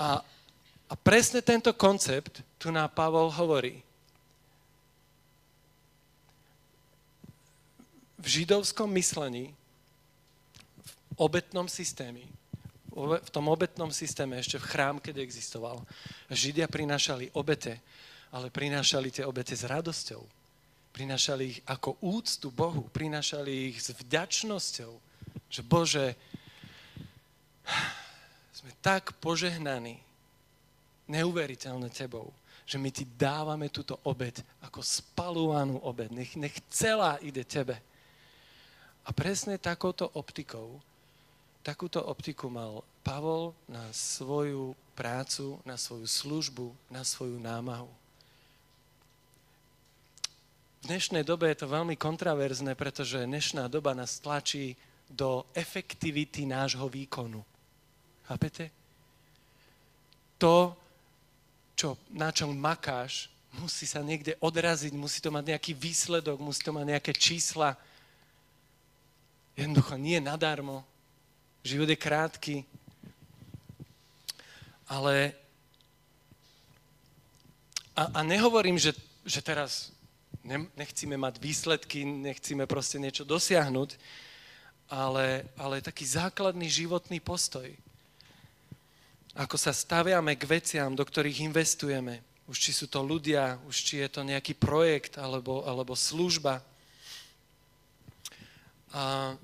A, 0.00 0.24
a 0.88 0.94
presne 0.96 1.44
tento 1.44 1.74
koncept 1.76 2.40
tu 2.56 2.72
na 2.72 2.88
Pavol 2.88 3.28
hovorí. 3.28 3.85
V 8.26 8.42
židovskom 8.42 8.90
myslení, 8.90 9.54
v 10.82 10.92
obetnom 11.14 11.70
systéme, 11.70 12.26
v 12.96 13.30
tom 13.30 13.46
obetnom 13.46 13.94
systéme, 13.94 14.42
ešte 14.42 14.58
v 14.58 14.66
chrám, 14.66 14.96
keď 14.98 15.22
existoval, 15.22 15.78
Židia 16.26 16.66
prinášali 16.66 17.30
obete, 17.38 17.78
ale 18.34 18.50
prinášali 18.50 19.14
tie 19.14 19.22
obete 19.22 19.54
s 19.54 19.62
radosťou 19.62 20.26
Prinášali 20.96 21.44
ich 21.44 21.60
ako 21.68 22.00
úctu 22.00 22.48
Bohu, 22.48 22.88
prinášali 22.88 23.68
ich 23.68 23.84
s 23.84 23.92
vďačnosťou, 23.92 24.92
že 25.52 25.60
Bože, 25.60 26.16
sme 28.56 28.72
tak 28.80 29.12
požehnaní, 29.20 30.00
neuveriteľne 31.04 31.92
Tebou, 31.92 32.32
že 32.64 32.80
my 32.80 32.88
Ti 32.88 33.04
dávame 33.12 33.68
túto 33.68 34.00
obed 34.08 34.40
ako 34.64 34.80
spalovanú 34.80 35.84
obed. 35.84 36.08
Nech, 36.16 36.32
nech 36.32 36.56
celá 36.72 37.20
ide 37.20 37.44
Tebe. 37.44 37.76
A 39.06 39.14
presne 39.14 39.54
takouto 39.54 40.10
optikou, 40.18 40.82
takúto 41.62 42.02
optiku 42.02 42.50
mal 42.50 42.82
Pavol 43.06 43.54
na 43.70 43.86
svoju 43.94 44.74
prácu, 44.98 45.62
na 45.62 45.78
svoju 45.78 46.10
službu, 46.10 46.74
na 46.90 47.06
svoju 47.06 47.38
námahu. 47.38 47.86
V 50.82 50.90
dnešnej 50.90 51.22
dobe 51.22 51.50
je 51.54 51.62
to 51.62 51.70
veľmi 51.70 51.94
kontraverzné, 51.94 52.74
pretože 52.74 53.22
dnešná 53.22 53.70
doba 53.70 53.94
nás 53.94 54.18
tlačí 54.18 54.74
do 55.06 55.46
efektivity 55.54 56.42
nášho 56.46 56.90
výkonu. 56.90 57.46
Chápete? 58.26 58.74
To, 60.42 60.74
čo, 61.78 61.94
na 62.10 62.34
čom 62.34 62.50
makáš, 62.58 63.30
musí 63.62 63.86
sa 63.86 64.02
niekde 64.02 64.34
odraziť, 64.42 64.92
musí 64.98 65.22
to 65.22 65.30
mať 65.30 65.54
nejaký 65.54 65.72
výsledok, 65.78 66.42
musí 66.42 66.60
to 66.66 66.74
mať 66.74 66.86
nejaké 66.90 67.12
čísla. 67.14 67.78
Jednoducho 69.56 69.96
nie 69.96 70.20
nadarmo. 70.20 70.84
Život 71.64 71.88
je 71.88 71.98
krátky. 71.98 72.56
Ale 74.86 75.32
a, 77.96 78.20
a 78.20 78.20
nehovorím, 78.20 78.76
že, 78.76 78.92
že 79.24 79.40
teraz 79.40 79.90
nechcíme 80.76 81.16
mať 81.16 81.40
výsledky, 81.40 82.04
nechceme 82.04 82.68
proste 82.68 83.00
niečo 83.00 83.24
dosiahnuť, 83.24 83.96
ale, 84.92 85.48
ale 85.56 85.82
taký 85.82 86.04
základný 86.06 86.68
životný 86.68 87.18
postoj. 87.18 87.66
Ako 89.32 89.56
sa 89.56 89.72
staviame 89.72 90.36
k 90.36 90.44
veciam, 90.44 90.92
do 90.92 91.02
ktorých 91.02 91.48
investujeme. 91.48 92.20
Už 92.46 92.56
či 92.60 92.70
sú 92.70 92.86
to 92.86 93.02
ľudia, 93.02 93.58
už 93.66 93.74
či 93.74 93.94
je 94.04 94.08
to 94.12 94.22
nejaký 94.22 94.54
projekt 94.54 95.18
alebo, 95.18 95.66
alebo 95.66 95.98
služba. 95.98 96.62
A, 98.96 99.36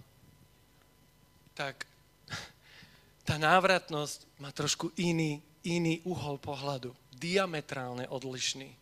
tak 1.53 1.85
tá 3.29 3.37
návratnosť 3.37 4.25
má 4.41 4.49
trošku 4.49 4.88
iný, 4.97 5.45
iný 5.61 6.01
uhol 6.09 6.41
pohľadu. 6.41 6.97
Diametrálne 7.12 8.09
odlišný. 8.09 8.73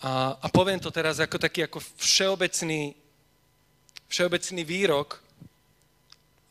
A, 0.00 0.32
a 0.40 0.46
poviem 0.48 0.80
to 0.80 0.88
teraz 0.88 1.20
ako 1.20 1.36
taký 1.36 1.68
ako 1.68 1.84
všeobecný, 2.00 2.96
všeobecný 4.08 4.62
výrok, 4.64 5.20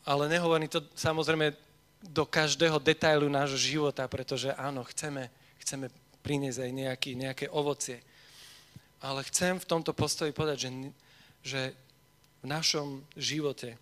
ale 0.06 0.30
nehovorím 0.30 0.70
to 0.70 0.86
samozrejme 0.94 1.50
do 2.00 2.24
každého 2.24 2.78
detailu 2.78 3.26
nášho 3.26 3.58
života, 3.58 4.06
pretože 4.06 4.54
áno, 4.54 4.86
chceme, 4.86 5.28
chceme 5.60 5.90
priniesť 6.22 6.62
aj 6.62 6.70
nejaký, 6.72 7.10
nejaké 7.18 7.46
ovocie. 7.50 7.98
Ale 9.02 9.26
chcem 9.26 9.58
v 9.58 9.68
tomto 9.68 9.92
postoji 9.92 10.30
povedať, 10.30 10.70
že, 10.70 10.70
že 11.40 11.72
v 12.40 12.46
našom 12.48 13.04
živote, 13.16 13.76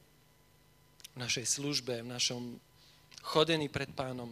v 1.14 1.18
našej 1.18 1.46
službe, 1.46 2.02
v 2.02 2.12
našom 2.12 2.42
chodení 3.22 3.66
pred 3.66 3.90
pánom 3.94 4.30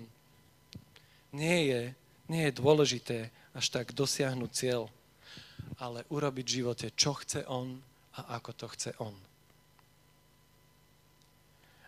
nie 1.34 1.70
je, 1.70 1.82
nie 2.30 2.42
je 2.48 2.58
dôležité 2.58 3.18
až 3.54 3.66
tak 3.70 3.94
dosiahnuť 3.94 4.50
cieľ 4.52 4.90
ale 5.78 6.08
urobiť 6.08 6.44
v 6.46 6.56
živote, 6.62 6.86
čo 6.96 7.12
chce 7.20 7.44
on 7.50 7.76
a 8.16 8.40
ako 8.40 8.50
to 8.56 8.66
chce 8.72 8.90
on. 9.02 9.16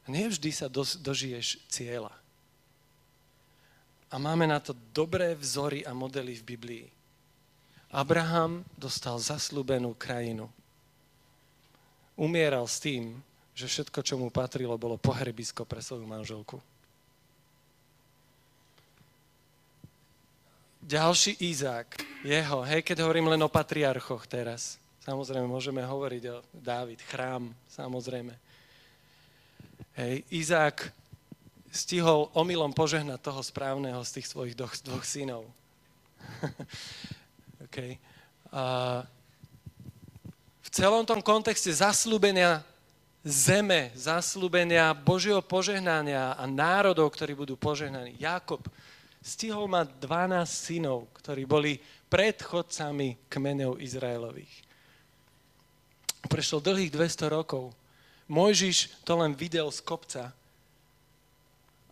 Nevždy 0.08 0.50
sa 0.52 0.72
do, 0.72 0.84
dožiješ 0.84 1.68
cieľa. 1.68 2.12
A 4.08 4.16
máme 4.16 4.48
na 4.48 4.56
to 4.56 4.72
dobré 4.96 5.36
vzory 5.36 5.84
a 5.84 5.92
modely 5.92 6.32
v 6.40 6.48
Biblii. 6.56 6.86
Abraham 7.92 8.64
dostal 8.72 9.20
zaslúbenú 9.20 9.92
krajinu. 9.92 10.48
Umieral 12.18 12.66
s 12.66 12.82
tým, 12.82 13.22
že 13.54 13.70
všetko, 13.70 14.02
čo 14.02 14.18
mu 14.18 14.26
patrilo, 14.30 14.74
bolo 14.74 14.98
pohrebisko 14.98 15.62
pre 15.62 15.78
svoju 15.78 16.02
manželku. 16.02 16.58
Ďalší 20.82 21.38
Izák 21.38 22.00
jeho. 22.26 22.64
Hej, 22.66 22.82
keď 22.82 23.06
hovorím 23.06 23.30
len 23.30 23.42
o 23.44 23.52
patriarchoch 23.52 24.26
teraz. 24.26 24.82
Samozrejme, 25.04 25.46
môžeme 25.46 25.84
hovoriť 25.84 26.22
o 26.32 26.36
Dávid, 26.54 26.98
chrám, 27.06 27.54
samozrejme. 27.70 28.34
Hej, 29.94 30.24
Izák 30.32 30.90
stihol 31.70 32.32
omylom 32.34 32.72
požehnať 32.72 33.20
toho 33.20 33.42
správneho 33.44 34.00
z 34.02 34.18
tých 34.18 34.26
svojich 34.26 34.54
dvoch, 34.56 34.74
dvoch 34.86 35.04
synov. 35.04 35.44
okay. 37.66 38.00
A 38.48 39.04
v 40.68 40.76
celom 40.76 41.00
tom 41.08 41.24
kontexte 41.24 41.72
zaslúbenia 41.72 42.60
zeme, 43.24 43.88
zaslúbenia 43.96 44.92
Božieho 44.92 45.40
požehnania 45.40 46.36
a 46.36 46.44
národov, 46.44 47.08
ktorí 47.16 47.32
budú 47.32 47.56
požehnaní. 47.56 48.20
Jakob 48.20 48.60
stihol 49.24 49.64
mať 49.64 49.96
12 49.96 50.44
synov, 50.44 51.08
ktorí 51.16 51.48
boli 51.48 51.80
predchodcami 52.12 53.32
kmenov 53.32 53.80
Izraelových. 53.80 54.52
Prešlo 56.28 56.60
dlhých 56.60 56.92
200 56.92 57.32
rokov. 57.32 57.72
Mojžiš 58.28 58.92
to 59.08 59.16
len 59.16 59.32
videl 59.32 59.72
z 59.72 59.80
kopca, 59.80 60.36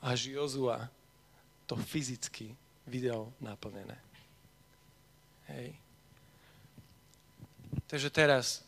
až 0.04 0.36
Jozua 0.36 0.92
to 1.64 1.80
fyzicky 1.80 2.52
videl 2.84 3.32
naplnené. 3.40 3.96
Hej. 5.48 5.72
Takže 7.88 8.10
teraz, 8.12 8.65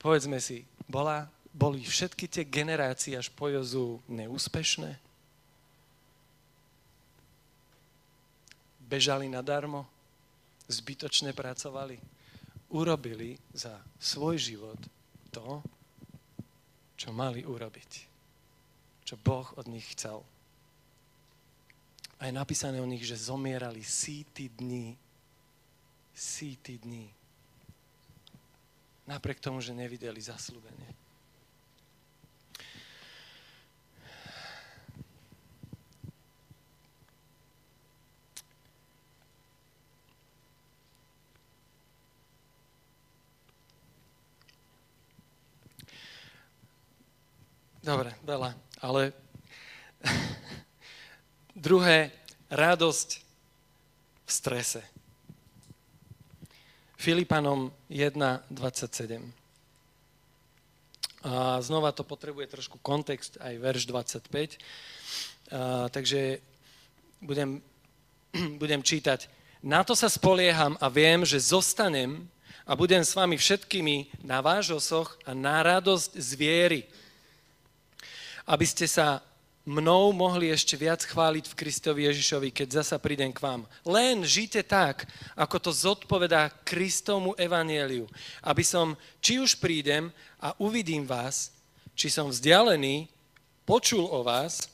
povedzme 0.00 0.40
si, 0.40 0.64
bola, 0.88 1.28
boli 1.52 1.84
všetky 1.84 2.26
tie 2.26 2.44
generácie 2.48 3.14
až 3.14 3.28
po 3.30 3.52
Jozu 3.52 4.00
neúspešné? 4.08 4.96
Bežali 8.88 9.30
nadarmo? 9.30 9.86
Zbytočne 10.66 11.30
pracovali? 11.30 12.00
Urobili 12.74 13.38
za 13.54 13.78
svoj 14.00 14.40
život 14.40 14.80
to, 15.30 15.62
čo 16.98 17.14
mali 17.14 17.46
urobiť 17.46 18.10
čo 19.10 19.18
Boh 19.18 19.58
od 19.58 19.66
nich 19.66 19.90
chcel. 19.98 20.22
A 22.22 22.30
je 22.30 22.32
napísané 22.38 22.78
o 22.78 22.86
nich, 22.86 23.02
že 23.02 23.18
zomierali 23.18 23.82
síty 23.82 24.46
dní. 24.54 24.94
Síty 26.14 26.78
dní. 26.78 27.10
Napriek 29.10 29.42
tomu, 29.42 29.58
že 29.58 29.74
nevideli 29.74 30.22
zaslúbenie. 30.22 30.94
Dobre, 47.82 48.14
veľa. 48.22 48.54
Ale 48.78 49.10
druhé, 51.58 52.14
radosť 52.46 53.08
v 54.22 54.30
strese. 54.30 54.99
Filipanom 57.00 57.72
1.27. 57.88 59.24
A 61.24 61.56
znova 61.64 61.96
to 61.96 62.04
potrebuje 62.04 62.52
trošku 62.52 62.76
kontext, 62.84 63.40
aj 63.40 63.56
verš 63.56 63.88
25. 63.88 64.28
A, 64.28 65.88
takže 65.88 66.44
budem, 67.24 67.64
budem 68.62 68.84
čítať. 68.84 69.32
Na 69.64 69.80
to 69.80 69.96
sa 69.96 70.12
spolieham 70.12 70.76
a 70.76 70.92
viem, 70.92 71.24
že 71.24 71.40
zostanem 71.40 72.28
a 72.68 72.76
budem 72.76 73.00
s 73.00 73.16
vami 73.16 73.40
všetkými 73.40 74.20
na 74.20 74.44
váš 74.44 74.92
a 75.24 75.32
na 75.32 75.64
radosť 75.64 76.10
z 76.20 76.30
viery 76.36 76.80
aby 78.50 78.66
ste 78.66 78.90
sa 78.90 79.22
mnou 79.70 80.10
mohli 80.10 80.50
ešte 80.50 80.74
viac 80.74 81.06
chváliť 81.06 81.46
v 81.46 81.54
Kristovi 81.54 82.10
Ježišovi, 82.10 82.50
keď 82.50 82.82
zasa 82.82 82.98
prídem 82.98 83.30
k 83.30 83.38
vám. 83.38 83.62
Len 83.86 84.26
žite 84.26 84.66
tak, 84.66 85.06
ako 85.38 85.56
to 85.62 85.70
zodpovedá 85.70 86.50
Kristovmu 86.66 87.38
evanieliu, 87.38 88.10
aby 88.42 88.66
som, 88.66 88.98
či 89.22 89.38
už 89.38 89.62
prídem 89.62 90.10
a 90.42 90.50
uvidím 90.58 91.06
vás, 91.06 91.54
či 91.94 92.10
som 92.10 92.34
vzdialený, 92.34 93.06
počul 93.62 94.02
o 94.10 94.26
vás, 94.26 94.66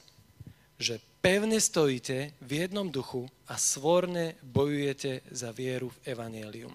že 0.80 0.96
pevne 1.20 1.60
stojíte 1.60 2.32
v 2.40 2.50
jednom 2.64 2.88
duchu 2.88 3.28
a 3.44 3.60
svorne 3.60 4.40
bojujete 4.40 5.20
za 5.28 5.52
vieru 5.52 5.92
v 5.92 6.16
evanielium. 6.16 6.72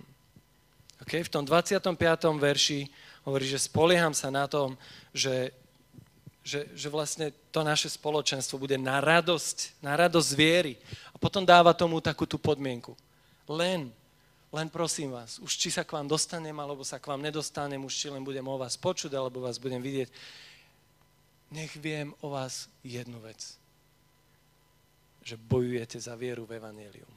Okay? 1.02 1.26
V 1.26 1.34
tom 1.34 1.44
25. 1.48 1.98
verši 2.38 2.86
hovorí, 3.26 3.46
že 3.50 3.62
spolieham 3.62 4.14
sa 4.14 4.30
na 4.30 4.46
tom, 4.46 4.78
že 5.16 5.54
že, 6.42 6.66
že 6.74 6.90
vlastne 6.90 7.30
to 7.54 7.62
naše 7.62 7.86
spoločenstvo 7.90 8.58
bude 8.58 8.78
na 8.78 8.98
radosť, 8.98 9.78
na 9.82 9.94
radosť 9.94 10.32
viery. 10.34 10.74
A 11.14 11.22
potom 11.22 11.46
dáva 11.46 11.74
tomu 11.78 12.02
takú 12.02 12.26
tú 12.26 12.42
podmienku. 12.42 12.98
Len, 13.46 13.94
len 14.50 14.68
prosím 14.70 15.14
vás, 15.14 15.38
už 15.38 15.54
či 15.54 15.70
sa 15.70 15.86
k 15.86 15.94
vám 15.94 16.10
dostanem, 16.10 16.58
alebo 16.58 16.82
sa 16.82 16.98
k 16.98 17.14
vám 17.14 17.22
nedostanem, 17.22 17.82
už 17.86 17.94
či 17.94 18.08
len 18.10 18.26
budem 18.26 18.44
o 18.44 18.58
vás 18.58 18.74
počuť, 18.74 19.14
alebo 19.14 19.46
vás 19.46 19.62
budem 19.62 19.80
vidieť, 19.80 20.10
nech 21.54 21.74
viem 21.78 22.16
o 22.26 22.34
vás 22.34 22.66
jednu 22.82 23.22
vec. 23.22 23.38
Že 25.22 25.38
bojujete 25.38 26.02
za 26.02 26.18
vieru 26.18 26.50
v 26.50 26.58
Evangelium. 26.58 27.14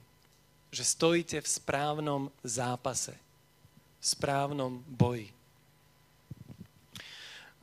Že 0.68 0.84
stojíte 0.84 1.38
v 1.40 1.48
správnom 1.48 2.22
zápase, 2.44 3.16
v 3.98 4.04
správnom 4.04 4.84
boji. 4.84 5.32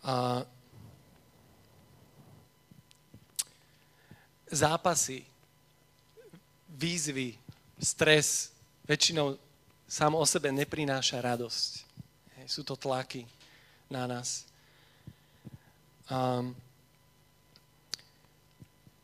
A 0.02 0.42
zápasy, 4.52 5.24
výzvy, 6.68 7.40
stres 7.80 8.52
väčšinou 8.86 9.40
sám 9.88 10.16
o 10.16 10.26
sebe 10.28 10.52
neprináša 10.52 11.24
radosť. 11.24 11.72
Sú 12.46 12.68
to 12.68 12.76
tlaky 12.76 13.24
na 13.88 14.08
nás. 14.08 14.44
A, 16.12 16.44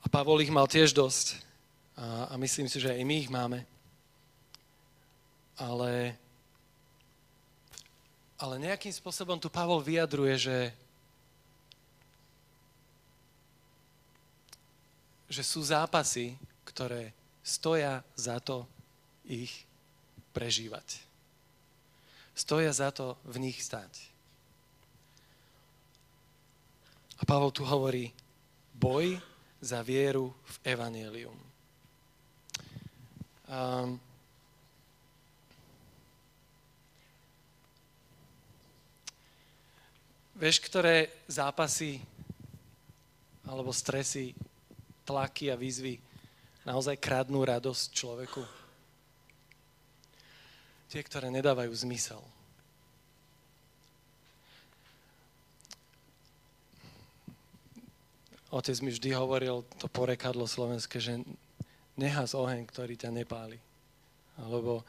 a 0.04 0.08
Pavol 0.12 0.44
ich 0.44 0.52
mal 0.52 0.68
tiež 0.68 0.92
dosť. 0.92 1.40
A, 1.96 2.32
a 2.32 2.34
myslím 2.40 2.68
si, 2.68 2.84
že 2.84 2.92
aj 2.92 3.04
my 3.08 3.16
ich 3.20 3.32
máme. 3.32 3.64
Ale, 5.58 6.14
ale 8.38 8.56
nejakým 8.62 8.94
spôsobom 8.94 9.40
tu 9.40 9.50
Pavol 9.50 9.80
vyjadruje, 9.82 10.36
že 10.38 10.58
že 15.28 15.44
sú 15.44 15.60
zápasy, 15.64 16.40
ktoré 16.64 17.12
stoja 17.44 18.04
za 18.16 18.40
to 18.40 18.64
ich 19.28 19.68
prežívať. 20.32 21.04
Stoja 22.36 22.72
za 22.72 22.92
to 22.92 23.20
v 23.28 23.44
nich 23.44 23.60
stať. 23.60 23.92
A 27.18 27.26
Pavol 27.26 27.50
tu 27.50 27.66
hovorí, 27.66 28.14
boj 28.78 29.18
za 29.58 29.82
vieru 29.82 30.30
v 30.46 30.56
Evangelium. 30.70 31.38
Um, 33.48 33.98
vieš, 40.38 40.62
ktoré 40.62 41.10
zápasy 41.26 41.98
alebo 43.48 43.74
stresy 43.74 44.38
tlaky 45.08 45.48
a 45.48 45.56
výzvy 45.56 46.04
naozaj 46.68 47.00
kradnú 47.00 47.40
radosť 47.48 47.96
človeku? 47.96 48.44
Tie, 50.92 51.00
ktoré 51.00 51.32
nedávajú 51.32 51.72
zmysel. 51.72 52.20
Otec 58.48 58.80
mi 58.80 58.92
vždy 58.96 59.12
hovoril 59.12 59.68
to 59.76 59.92
porekadlo 59.92 60.48
slovenské, 60.48 61.04
že 61.04 61.20
nehas 62.00 62.32
oheň, 62.32 62.64
ktorý 62.64 62.96
ťa 62.96 63.12
nepáli. 63.12 63.60
Alebo 64.40 64.88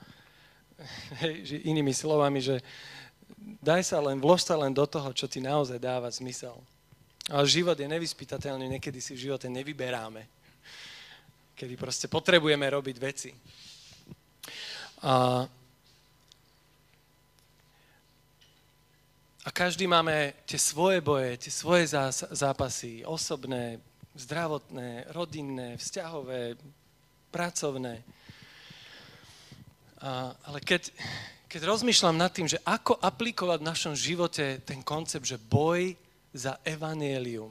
hej, 1.23 1.67
inými 1.67 1.91
slovami, 1.91 2.39
že 2.39 2.63
daj 3.59 3.83
sa 3.83 3.99
len, 3.99 4.23
vlož 4.23 4.47
sa 4.47 4.55
len 4.55 4.71
do 4.71 4.87
toho, 4.87 5.11
čo 5.11 5.27
ti 5.27 5.43
naozaj 5.43 5.83
dáva 5.83 6.07
zmysel. 6.07 6.55
Ale 7.29 7.45
život 7.45 7.77
je 7.77 7.85
nevyspytateľný, 7.85 8.65
niekedy 8.73 9.05
si 9.05 9.13
v 9.13 9.29
živote 9.29 9.53
nevyberáme. 9.53 10.25
Kedy 11.53 11.75
proste 11.77 12.09
potrebujeme 12.09 12.65
robiť 12.65 12.97
veci. 12.97 13.31
A, 15.05 15.45
a 19.45 19.49
každý 19.53 19.85
máme 19.85 20.41
tie 20.49 20.57
svoje 20.57 21.05
boje, 21.05 21.37
tie 21.37 21.53
svoje 21.53 21.93
zápasy, 22.33 23.05
osobné, 23.05 23.77
zdravotné, 24.17 25.13
rodinné, 25.13 25.77
vzťahové, 25.77 26.57
pracovné. 27.29 28.01
A, 30.01 30.33
ale 30.49 30.65
keď, 30.65 30.89
keď 31.45 31.61
rozmýšľam 31.69 32.17
nad 32.17 32.33
tým, 32.33 32.49
že 32.49 32.57
ako 32.65 32.97
aplikovať 33.05 33.59
v 33.61 33.69
našom 33.69 33.95
živote 33.95 34.65
ten 34.65 34.81
koncept, 34.81 35.29
že 35.29 35.37
boj 35.37 36.08
za 36.39 36.55
evanielium. 36.63 37.51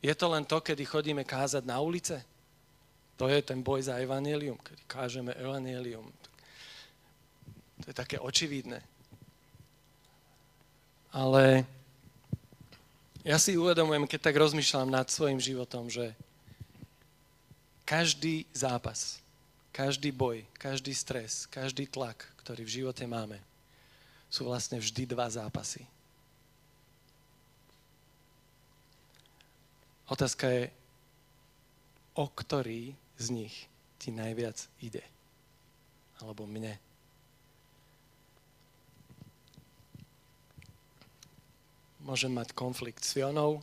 Je 0.00 0.14
to 0.16 0.26
len 0.32 0.44
to, 0.44 0.60
kedy 0.64 0.88
chodíme 0.88 1.20
kázať 1.20 1.68
na 1.68 1.76
ulice? 1.84 2.24
To 3.16 3.28
je 3.28 3.40
ten 3.44 3.60
boj 3.60 3.84
za 3.84 4.00
evanielium, 4.00 4.56
kedy 4.60 4.82
kážeme 4.88 5.32
evanielium. 5.36 6.08
To 7.84 7.86
je 7.92 7.96
také 7.96 8.16
očividné. 8.16 8.80
Ale 11.12 11.64
ja 13.24 13.40
si 13.40 13.56
uvedomujem, 13.56 14.04
keď 14.04 14.20
tak 14.30 14.36
rozmýšľam 14.36 14.92
nad 14.92 15.08
svojim 15.08 15.40
životom, 15.40 15.88
že 15.88 16.12
každý 17.88 18.44
zápas, 18.52 19.18
každý 19.72 20.12
boj, 20.12 20.44
každý 20.60 20.92
stres, 20.92 21.48
každý 21.48 21.88
tlak, 21.88 22.20
ktorý 22.44 22.62
v 22.62 22.74
živote 22.82 23.04
máme, 23.08 23.40
sú 24.28 24.44
vlastne 24.44 24.76
vždy 24.76 25.08
dva 25.08 25.26
zápasy. 25.30 25.88
Otázka 30.06 30.46
je, 30.48 30.64
o 32.14 32.26
ktorý 32.30 32.94
z 33.18 33.26
nich 33.34 33.54
ti 33.98 34.14
najviac 34.14 34.56
ide. 34.78 35.02
Alebo 36.22 36.46
mne. 36.46 36.78
môžem 42.06 42.30
mať 42.30 42.54
konflikt 42.54 43.02
s 43.02 43.18
Fionou. 43.18 43.58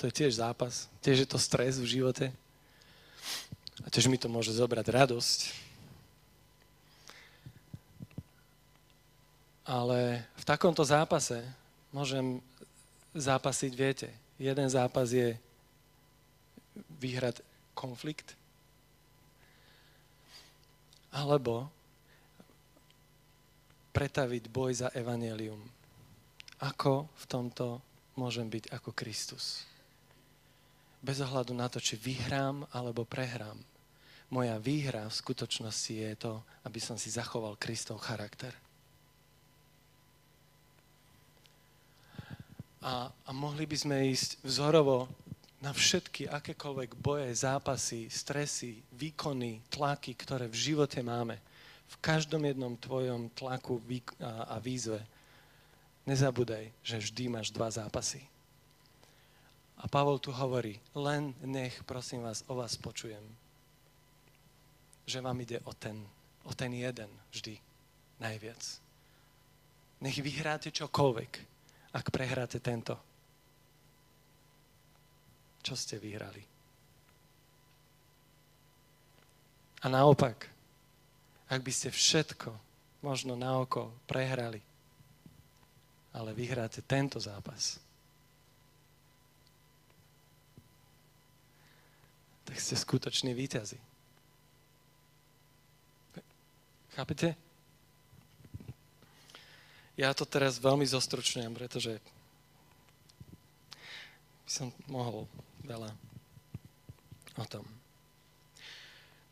To 0.00 0.08
je 0.08 0.12
tiež 0.12 0.40
zápas, 0.40 0.88
tiež 1.04 1.24
je 1.24 1.28
to 1.28 1.36
stres 1.36 1.76
v 1.76 2.00
živote. 2.00 2.32
A 3.84 3.92
tiež 3.92 4.08
mi 4.08 4.16
to 4.16 4.32
môže 4.32 4.56
zobrať 4.56 4.88
radosť. 4.88 5.40
Ale 9.68 10.24
v 10.40 10.44
takomto 10.48 10.80
zápase 10.88 11.44
môžem 11.92 12.40
zápasiť, 13.16 13.72
viete, 13.72 14.08
jeden 14.36 14.68
zápas 14.68 15.08
je 15.08 15.34
vyhrať 17.00 17.40
konflikt, 17.72 18.36
alebo 21.16 21.72
pretaviť 23.96 24.52
boj 24.52 24.84
za 24.84 24.88
evanelium. 24.92 25.60
Ako 26.60 27.08
v 27.08 27.24
tomto 27.24 27.80
môžem 28.20 28.44
byť 28.52 28.68
ako 28.76 28.92
Kristus? 28.92 29.64
Bez 31.00 31.24
ohľadu 31.24 31.56
na 31.56 31.72
to, 31.72 31.80
či 31.80 31.96
vyhrám 31.96 32.68
alebo 32.76 33.08
prehrám. 33.08 33.56
Moja 34.28 34.60
výhra 34.60 35.08
v 35.08 35.16
skutočnosti 35.16 35.94
je 35.96 36.12
to, 36.18 36.44
aby 36.68 36.80
som 36.82 37.00
si 37.00 37.08
zachoval 37.08 37.56
Kristov 37.56 38.02
charakter. 38.04 38.52
A, 42.82 43.08
a 43.08 43.30
mohli 43.32 43.64
by 43.64 43.76
sme 43.76 43.96
ísť 44.12 44.40
vzorovo 44.44 45.08
na 45.64 45.72
všetky 45.72 46.28
akékoľvek 46.28 46.90
boje, 47.00 47.32
zápasy, 47.32 48.12
stresy, 48.12 48.84
výkony, 48.92 49.64
tlaky, 49.72 50.12
ktoré 50.12 50.46
v 50.46 50.56
živote 50.72 51.00
máme 51.00 51.40
v 51.86 51.96
každom 52.02 52.42
jednom 52.44 52.74
tvojom 52.76 53.30
tlaku 53.32 53.80
a 54.22 54.58
výzve 54.58 55.00
nezabudaj, 56.06 56.70
že 56.82 57.02
vždy 57.02 57.24
máš 57.30 57.50
dva 57.50 57.70
zápasy. 57.70 58.22
A 59.76 59.84
Pavol 59.90 60.16
tu 60.16 60.32
hovorí, 60.32 60.80
len 60.96 61.36
nech, 61.44 61.84
prosím 61.84 62.24
vás, 62.24 62.46
o 62.48 62.56
vás 62.56 62.78
počujem, 62.80 63.22
že 65.04 65.20
vám 65.20 65.36
ide 65.40 65.60
o 65.68 65.72
ten, 65.76 66.00
o 66.42 66.52
ten 66.56 66.72
jeden 66.72 67.10
vždy 67.30 67.60
najviac. 68.18 68.62
Nech 70.00 70.16
vyhráte 70.18 70.72
čokoľvek, 70.72 71.55
ak 71.96 72.12
prehráte 72.12 72.60
tento. 72.60 72.92
Čo 75.64 75.72
ste 75.72 75.96
vyhrali? 75.96 76.44
A 79.80 79.86
naopak, 79.88 80.52
ak 81.48 81.60
by 81.64 81.72
ste 81.72 81.88
všetko 81.88 82.52
možno 83.00 83.32
na 83.32 83.56
oko 83.56 83.96
prehrali, 84.04 84.60
ale 86.12 86.36
vyhráte 86.36 86.84
tento 86.84 87.16
zápas, 87.16 87.80
tak 92.44 92.56
ste 92.60 92.76
skutoční 92.76 93.32
víťazi. 93.32 93.80
Chápete? 96.96 97.45
Ja 99.96 100.12
to 100.12 100.28
teraz 100.28 100.60
veľmi 100.60 100.84
zostručňujem, 100.84 101.52
pretože 101.56 101.96
by 104.44 104.50
som 104.52 104.68
mohol 104.92 105.24
veľa 105.64 105.88
o 107.40 107.44
tom. 107.48 107.64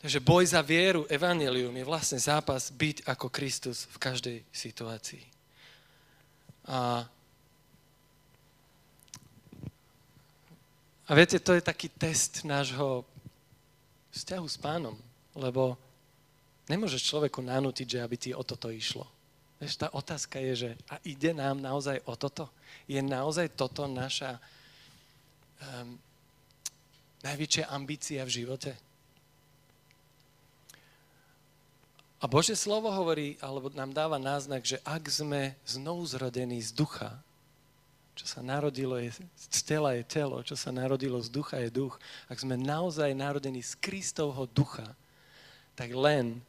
Takže 0.05 0.21
boj 0.21 0.45
za 0.45 0.61
vieru, 0.61 1.09
evanelium 1.09 1.73
je 1.73 1.85
vlastne 1.85 2.21
zápas 2.21 2.69
byť 2.69 3.09
ako 3.09 3.33
Kristus 3.33 3.89
v 3.89 3.97
každej 3.97 4.39
situácii. 4.53 5.25
A, 6.69 7.09
a 11.09 11.11
viete, 11.13 11.41
to 11.41 11.57
je 11.57 11.65
taký 11.65 11.89
test 11.89 12.45
nášho 12.45 13.05
vzťahu 14.13 14.45
s 14.49 14.57
pánom, 14.61 14.97
lebo 15.33 15.77
nemôžeš 16.69 17.09
človeku 17.09 17.41
nanútiť, 17.41 17.97
že 17.97 18.03
aby 18.05 18.17
ti 18.21 18.31
o 18.37 18.45
toto 18.45 18.69
išlo. 18.69 19.14
Vieš, 19.65 19.81
tá 19.81 19.89
otázka 19.97 20.37
je, 20.45 20.69
že 20.69 20.71
a 20.93 21.01
ide 21.09 21.33
nám 21.33 21.57
naozaj 21.57 22.05
o 22.05 22.13
toto? 22.21 22.53
Je 22.85 23.01
naozaj 23.01 23.57
toto 23.57 23.89
naša 23.89 24.37
um, 24.37 25.97
najväčšia 27.25 27.73
ambícia 27.73 28.21
v 28.29 28.45
živote? 28.45 28.77
A 32.21 32.29
Bože 32.29 32.53
slovo 32.53 32.93
hovorí, 32.93 33.41
alebo 33.41 33.73
nám 33.73 33.97
dáva 33.97 34.21
náznak, 34.21 34.69
že 34.69 34.85
ak 34.85 35.09
sme 35.09 35.57
znovu 35.65 36.05
zrodení 36.05 36.61
z 36.61 36.69
ducha, 36.77 37.17
čo 38.21 38.29
sa 38.29 38.45
narodilo 38.45 39.01
je, 39.01 39.17
z 39.49 39.61
tela 39.65 39.97
je 39.97 40.05
telo, 40.05 40.45
čo 40.45 40.61
sa 40.61 40.77
narodilo 40.77 41.17
z 41.25 41.33
ducha 41.33 41.57
je 41.65 41.73
duch, 41.73 41.97
ak 42.29 42.37
sme 42.37 42.61
naozaj 42.61 43.17
narodení 43.17 43.65
z 43.65 43.81
Kristovho 43.81 44.45
ducha, 44.45 44.93
tak 45.73 45.89
len, 45.97 46.45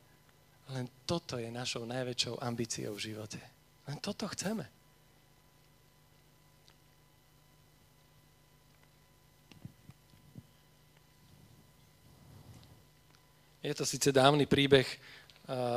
len 0.73 0.89
toto 1.05 1.37
je 1.37 1.51
našou 1.51 1.85
najväčšou 1.85 2.41
ambíciou 2.41 2.97
v 2.97 3.13
živote. 3.13 3.41
Len 3.85 3.97
toto 4.01 4.25
chceme. 4.33 4.65
Je 13.65 13.73
to 13.73 13.85
síce 13.85 14.13
dávny 14.13 14.45
príbeh, 14.45 14.85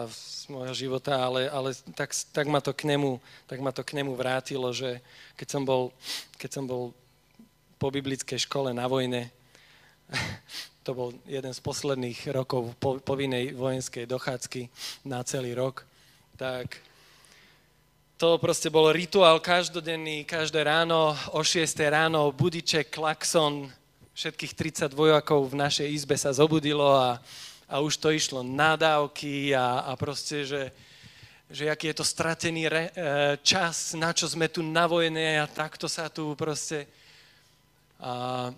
z 0.08 0.48
môjho 0.48 0.72
života, 0.72 1.20
ale, 1.20 1.44
ale 1.52 1.76
tak, 1.92 2.16
tak, 2.32 2.46
ma 2.48 2.64
to 2.64 2.72
k 2.72 2.88
nemu, 2.88 3.20
tak 3.44 3.60
ma 3.60 3.68
to 3.68 3.84
k 3.84 4.00
nemu 4.00 4.16
vrátilo, 4.16 4.72
že 4.72 5.04
keď 5.36 5.48
som 5.48 5.62
bol, 5.64 5.92
keď 6.40 6.50
som 6.56 6.64
bol 6.64 6.96
po 7.76 7.92
biblickej 7.92 8.48
škole 8.48 8.72
na 8.72 8.88
vojne, 8.88 9.28
to 10.88 10.96
bol 10.96 11.12
jeden 11.28 11.52
z 11.52 11.60
posledných 11.60 12.32
rokov 12.32 12.72
po, 12.80 12.96
povinnej 12.96 13.52
vojenskej 13.52 14.08
dochádzky 14.08 14.72
na 15.04 15.20
celý 15.20 15.52
rok, 15.52 15.84
tak 16.40 16.80
to 18.16 18.40
proste 18.40 18.72
bol 18.72 18.88
rituál 18.88 19.36
každodenný, 19.44 20.24
každé 20.24 20.64
ráno, 20.64 21.12
o 21.36 21.44
6 21.44 21.68
ráno, 21.92 22.32
budiček, 22.32 22.88
klakson, 22.88 23.68
všetkých 24.16 24.56
30 24.88 24.96
vojakov 24.96 25.52
v 25.52 25.60
našej 25.60 25.88
izbe 25.92 26.16
sa 26.16 26.32
zobudilo 26.32 26.96
a 26.96 27.20
a 27.68 27.84
už 27.84 28.00
to 28.00 28.08
išlo 28.08 28.40
nadávky 28.40 29.52
a, 29.52 29.84
a 29.84 29.92
proste, 29.92 30.48
že, 30.48 30.72
že 31.52 31.68
aký 31.68 31.92
je 31.92 32.00
to 32.00 32.04
stratený 32.04 32.64
re, 32.64 32.88
e, 32.88 32.92
čas, 33.44 33.92
na 33.92 34.16
čo 34.16 34.24
sme 34.24 34.48
tu 34.48 34.64
na 34.64 34.88
vojne 34.88 35.44
a 35.44 35.44
takto 35.44 35.84
sa 35.84 36.08
tu 36.08 36.32
proste... 36.32 36.88
A, 38.00 38.48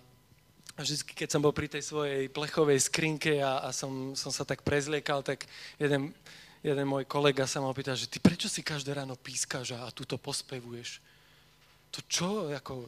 vždy, 0.77 1.03
keď 1.03 1.29
som 1.31 1.43
bol 1.43 1.51
pri 1.51 1.67
tej 1.67 1.83
svojej 1.83 2.31
plechovej 2.31 2.79
skrinke 2.79 3.43
a, 3.43 3.67
a 3.67 3.69
som, 3.75 4.15
som 4.15 4.31
sa 4.31 4.47
tak 4.47 4.63
prezliekal, 4.63 5.23
tak 5.23 5.43
jeden, 5.75 6.15
jeden 6.63 6.85
môj 6.87 7.03
kolega 7.05 7.43
sa 7.49 7.59
ma 7.59 7.67
opýtal, 7.67 7.97
že 7.99 8.07
ty 8.07 8.17
prečo 8.21 8.47
si 8.47 8.63
každé 8.63 8.95
ráno 8.95 9.19
pískaš 9.19 9.75
a, 9.75 9.85
a 9.85 9.93
tu 9.93 10.07
to 10.07 10.15
pospevuješ? 10.15 11.03
To 11.91 11.99
čo? 12.07 12.29
Ako... 12.55 12.87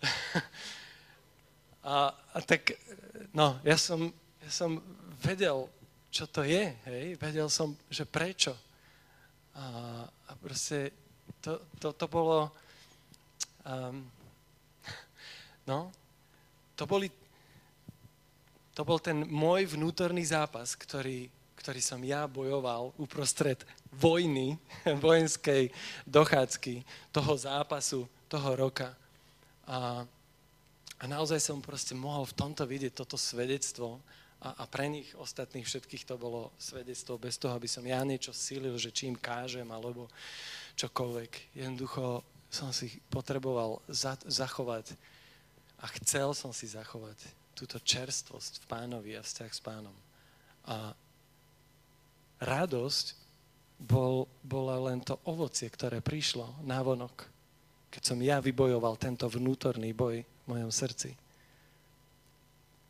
a, 1.92 2.14
a 2.14 2.38
tak 2.40 2.78
no, 3.34 3.60
ja 3.66 3.76
som, 3.76 4.08
ja 4.40 4.50
som 4.50 4.80
vedel, 5.20 5.68
čo 6.08 6.24
to 6.30 6.46
je, 6.46 6.72
hej, 6.88 7.18
vedel 7.20 7.52
som, 7.52 7.76
že 7.92 8.08
prečo. 8.08 8.56
A, 9.58 9.64
a 10.06 10.32
proste 10.38 10.94
to, 11.42 11.60
to, 11.82 11.92
to 11.92 12.06
bolo, 12.08 12.48
um, 13.66 14.06
no, 15.68 15.92
to 16.72 16.88
boli, 16.88 17.12
To 18.78 18.86
bol 18.86 19.02
ten 19.02 19.26
môj 19.26 19.74
vnútorný 19.74 20.22
zápas, 20.22 20.78
ktorý, 20.78 21.26
ktorý 21.58 21.80
som 21.82 21.98
ja 22.06 22.30
bojoval 22.30 22.94
uprostred 22.94 23.66
vojny, 23.90 24.54
vojenskej 25.04 25.74
dochádzky, 26.06 26.86
toho 27.10 27.34
zápasu, 27.34 28.06
toho 28.30 28.54
roka. 28.54 28.94
A, 29.66 30.06
a 31.02 31.04
naozaj 31.10 31.42
som 31.42 31.58
proste 31.58 31.98
mohol 31.98 32.22
v 32.22 32.38
tomto 32.38 32.62
vidieť 32.62 32.94
toto 32.94 33.18
svedectvo 33.18 33.98
a, 34.38 34.62
a 34.62 34.64
pre 34.70 34.86
nich 34.86 35.10
ostatných 35.18 35.66
všetkých 35.66 36.06
to 36.06 36.14
bolo 36.14 36.54
svedectvo 36.54 37.18
bez 37.18 37.34
toho, 37.42 37.58
aby 37.58 37.66
som 37.66 37.82
ja 37.82 37.98
niečo 38.06 38.30
sílil, 38.30 38.78
že 38.78 38.94
čím 38.94 39.18
kážem 39.18 39.66
alebo 39.66 40.06
čokoľvek. 40.78 41.58
Jednoducho 41.58 42.22
som 42.46 42.70
si 42.70 43.02
potreboval 43.10 43.82
za, 43.90 44.14
zachovať 44.22 44.94
a 45.78 45.86
chcel 45.98 46.34
som 46.34 46.50
si 46.50 46.66
zachovať 46.66 47.18
túto 47.54 47.78
čerstvosť 47.82 48.62
v 48.62 48.68
pánovi 48.70 49.10
a 49.18 49.22
vzťah 49.22 49.50
s 49.50 49.60
pánom. 49.62 49.94
A 50.66 50.94
radosť 52.38 53.18
bol, 53.78 54.26
bola 54.42 54.90
len 54.90 55.02
to 55.02 55.18
ovocie, 55.26 55.70
ktoré 55.70 56.02
prišlo 56.02 56.62
na 56.66 56.82
vonok, 56.82 57.26
keď 57.94 58.02
som 58.02 58.18
ja 58.18 58.42
vybojoval 58.42 58.98
tento 58.98 59.26
vnútorný 59.30 59.94
boj 59.94 60.22
v 60.22 60.46
mojom 60.46 60.70
srdci. 60.70 61.14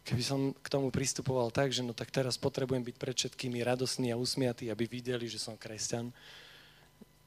Keby 0.08 0.22
som 0.24 0.56
k 0.56 0.72
tomu 0.72 0.88
pristupoval 0.88 1.52
tak, 1.52 1.68
že 1.68 1.84
no 1.84 1.92
tak 1.92 2.08
teraz 2.08 2.40
potrebujem 2.40 2.80
byť 2.80 2.96
pred 2.96 3.12
všetkými 3.12 3.60
radosný 3.60 4.08
a 4.08 4.16
usmiatý, 4.16 4.72
aby 4.72 4.88
videli, 4.88 5.28
že 5.28 5.36
som 5.36 5.60
kresťan, 5.60 6.08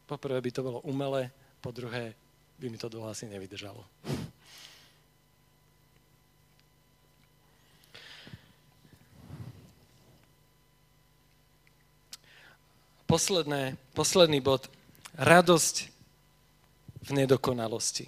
poprvé 0.10 0.42
by 0.42 0.50
to 0.50 0.66
bolo 0.66 0.82
umelé, 0.82 1.30
po 1.62 1.70
druhé 1.70 2.18
by 2.58 2.74
mi 2.74 2.82
to 2.82 2.90
dlho 2.90 3.06
asi 3.06 3.30
nevydržalo. 3.30 3.86
Posledné, 13.12 13.76
posledný 13.92 14.40
bod. 14.40 14.72
Radosť 15.20 15.92
v 17.04 17.10
nedokonalosti. 17.12 18.08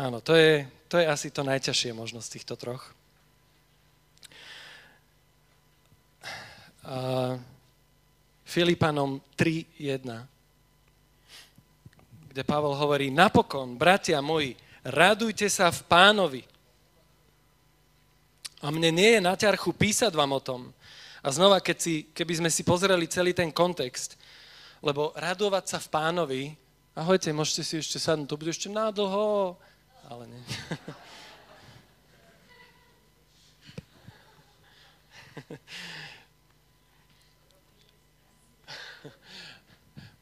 Áno, 0.00 0.24
to 0.24 0.32
je, 0.32 0.64
to 0.88 0.96
je 0.96 1.04
asi 1.04 1.28
to 1.28 1.44
najťažšie 1.44 1.92
možnosť 1.92 2.28
týchto 2.32 2.56
troch. 2.56 2.96
A 6.88 7.36
Filipanom 8.48 9.20
3.1 9.36 10.24
kde 12.30 12.46
Pavel 12.46 12.72
hovorí, 12.72 13.10
napokon, 13.10 13.74
bratia 13.76 14.22
moji, 14.22 14.56
radujte 14.86 15.50
sa 15.50 15.68
v 15.68 15.82
pánovi. 15.90 16.42
A 18.62 18.70
mne 18.72 18.94
nie 18.94 19.18
je 19.18 19.20
na 19.20 19.34
ťarchu 19.36 19.74
písať 19.74 20.14
vám 20.14 20.38
o 20.38 20.40
tom. 20.40 20.70
A 21.20 21.28
znova, 21.28 21.60
keď 21.60 21.76
si, 21.76 22.08
keby 22.16 22.40
sme 22.40 22.50
si 22.50 22.64
pozreli 22.64 23.04
celý 23.04 23.36
ten 23.36 23.52
kontext, 23.52 24.16
lebo 24.80 25.12
radovať 25.12 25.64
sa 25.68 25.78
v 25.78 25.88
pánovi, 25.92 26.56
ahojte, 26.96 27.28
môžete 27.36 27.60
si 27.60 27.76
ešte 27.76 28.00
sadnúť, 28.00 28.28
to 28.32 28.40
bude 28.40 28.48
ešte 28.56 28.72
nádlho, 28.72 29.56
ale 30.08 30.24
nie. 30.32 30.40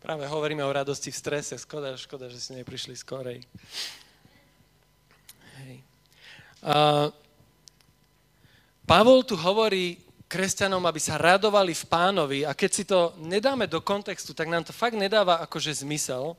Práve 0.02 0.24
hovoríme 0.24 0.64
o 0.64 0.72
radosti 0.72 1.12
v 1.12 1.20
strese. 1.20 1.58
Škoda, 1.60 1.92
škoda, 2.00 2.32
že 2.32 2.40
ste 2.40 2.56
neprišli 2.62 2.96
skorej. 2.96 3.44
Hej. 5.62 5.84
Uh, 6.64 7.12
Pavol 8.88 9.20
tu 9.20 9.36
hovorí 9.36 10.00
kresťanom, 10.28 10.84
aby 10.84 11.00
sa 11.00 11.16
radovali 11.16 11.72
v 11.72 11.88
pánovi. 11.88 12.38
A 12.44 12.52
keď 12.52 12.70
si 12.70 12.84
to 12.84 13.16
nedáme 13.18 13.64
do 13.64 13.80
kontextu, 13.80 14.36
tak 14.36 14.52
nám 14.52 14.62
to 14.62 14.76
fakt 14.76 14.94
nedáva 14.94 15.40
akože 15.40 15.82
zmysel, 15.82 16.36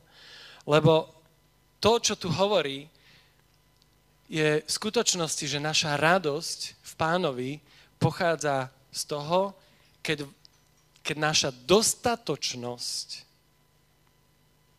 lebo 0.62 1.10
to, 1.82 1.98
čo 1.98 2.14
tu 2.14 2.30
hovorí, 2.30 2.86
je 4.30 4.62
v 4.62 4.70
skutočnosti, 4.70 5.42
že 5.42 5.58
naša 5.58 5.98
radosť 5.98 6.78
v 6.78 6.92
pánovi 6.94 7.50
pochádza 7.98 8.70
z 8.94 9.02
toho, 9.10 9.58
keď, 10.06 10.22
keď 11.02 11.16
naša 11.18 11.50
dostatočnosť 11.50 13.26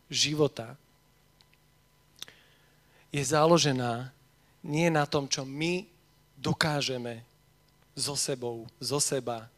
života 0.08 0.80
je 3.12 3.20
založená 3.20 4.16
nie 4.64 4.88
na 4.88 5.04
tom, 5.04 5.28
čo 5.28 5.44
my 5.44 5.84
dokážeme 6.40 7.28
so 7.96 8.16
sebou, 8.16 8.68
zo 8.80 9.00
seba 9.00 9.50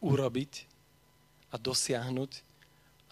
urobiť 0.00 0.64
a 1.52 1.56
dosiahnuť, 1.56 2.32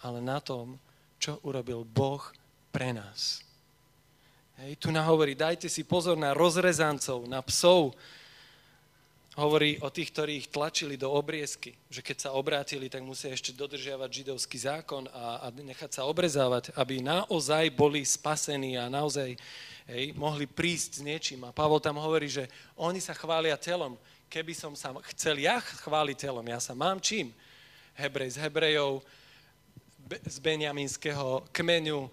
ale 0.01 0.19
na 0.21 0.37
tom, 0.41 0.77
čo 1.17 1.41
urobil 1.41 1.83
Boh 1.83 2.21
pre 2.69 2.93
nás. 2.93 3.41
Hej, 4.57 4.81
tu 4.81 4.89
nahovorí, 4.89 5.37
dajte 5.37 5.69
si 5.69 5.85
pozor 5.85 6.17
na 6.17 6.33
rozrezancov, 6.33 7.29
na 7.29 7.41
psov, 7.45 7.93
hovorí 9.37 9.77
o 9.85 9.89
tých, 9.93 10.09
ktorí 10.09 10.33
ich 10.41 10.49
tlačili 10.49 10.97
do 10.97 11.13
obriezky, 11.13 11.77
že 11.93 12.01
keď 12.01 12.17
sa 12.17 12.29
obrátili, 12.33 12.89
tak 12.89 13.05
musia 13.05 13.29
ešte 13.29 13.53
dodržiavať 13.53 14.09
židovský 14.09 14.57
zákon 14.57 15.05
a, 15.13 15.45
a 15.45 15.47
nechať 15.53 16.01
sa 16.01 16.09
obrezávať, 16.09 16.73
aby 16.73 17.05
naozaj 17.05 17.69
boli 17.69 18.01
spasení 18.01 18.81
a 18.81 18.89
naozaj 18.89 19.37
hej, 19.93 20.05
mohli 20.17 20.49
prísť 20.49 20.99
s 20.99 21.05
niečím. 21.05 21.45
A 21.45 21.53
Pavol 21.53 21.77
tam 21.77 22.01
hovorí, 22.01 22.25
že 22.25 22.49
oni 22.73 22.97
sa 22.97 23.13
chvália 23.13 23.53
telom. 23.61 23.93
Keby 24.27 24.53
som 24.53 24.75
sa 24.75 24.91
chcel 25.15 25.39
ja 25.39 25.63
chváliť 25.63 26.27
telom, 26.27 26.43
ja 26.43 26.59
sa 26.59 26.75
mám 26.75 26.99
čím? 26.99 27.31
Hebrej 27.95 28.35
z 28.35 28.43
Hebrejov, 28.43 29.01
z 30.07 30.37
Benjaminského 30.43 31.47
kmeňu, 31.55 32.11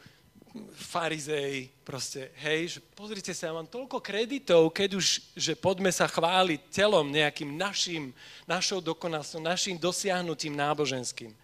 farizej, 0.74 1.66
proste, 1.82 2.30
hej, 2.38 2.78
že 2.78 2.80
pozrite 2.94 3.34
sa, 3.34 3.50
ja 3.50 3.58
mám 3.58 3.66
toľko 3.66 3.98
kreditov, 3.98 4.70
keď 4.70 4.94
už, 4.94 5.06
že 5.34 5.58
poďme 5.58 5.90
sa 5.90 6.06
chváliť 6.06 6.70
telom 6.70 7.10
nejakým 7.10 7.58
našim, 7.58 8.14
našou 8.46 8.78
dokonalstvom, 8.78 9.42
našim 9.42 9.74
dosiahnutím 9.74 10.54
náboženským. 10.54 11.34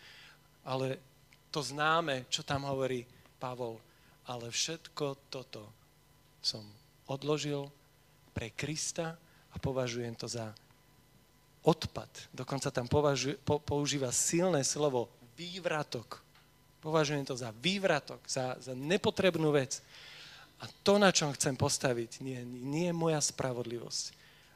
Ale 0.62 1.02
to 1.50 1.58
známe, 1.58 2.30
čo 2.30 2.46
tam 2.46 2.62
hovorí 2.70 3.02
Pavol. 3.42 3.82
Ale 4.30 4.46
všetko 4.46 5.26
toto 5.26 5.66
som 6.38 6.62
odložil 7.10 7.66
pre 8.30 8.54
Krista 8.54 9.18
a 9.50 9.56
považujem 9.58 10.14
to 10.14 10.30
za 10.30 10.54
odpad. 11.66 12.08
Dokonca 12.32 12.70
tam 12.70 12.88
považuje, 12.88 13.36
po, 13.42 13.60
používa 13.60 14.08
silné 14.14 14.64
slovo 14.64 15.10
vývratok 15.36 16.22
Považujem 16.80 17.28
to 17.28 17.36
za 17.36 17.52
vývratok, 17.60 18.24
za, 18.24 18.56
za 18.56 18.72
nepotrebnú 18.72 19.52
vec. 19.52 19.84
A 20.60 20.68
to, 20.80 20.96
na 20.96 21.12
čom 21.12 21.32
chcem 21.36 21.52
postaviť, 21.52 22.24
nie, 22.24 22.40
nie 22.44 22.88
je 22.88 22.96
moja 22.96 23.20
spravodlivosť, 23.20 24.04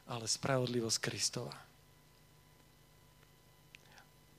ale 0.09 0.25
spravodlivosť 0.25 0.99
Kristova. 1.01 1.57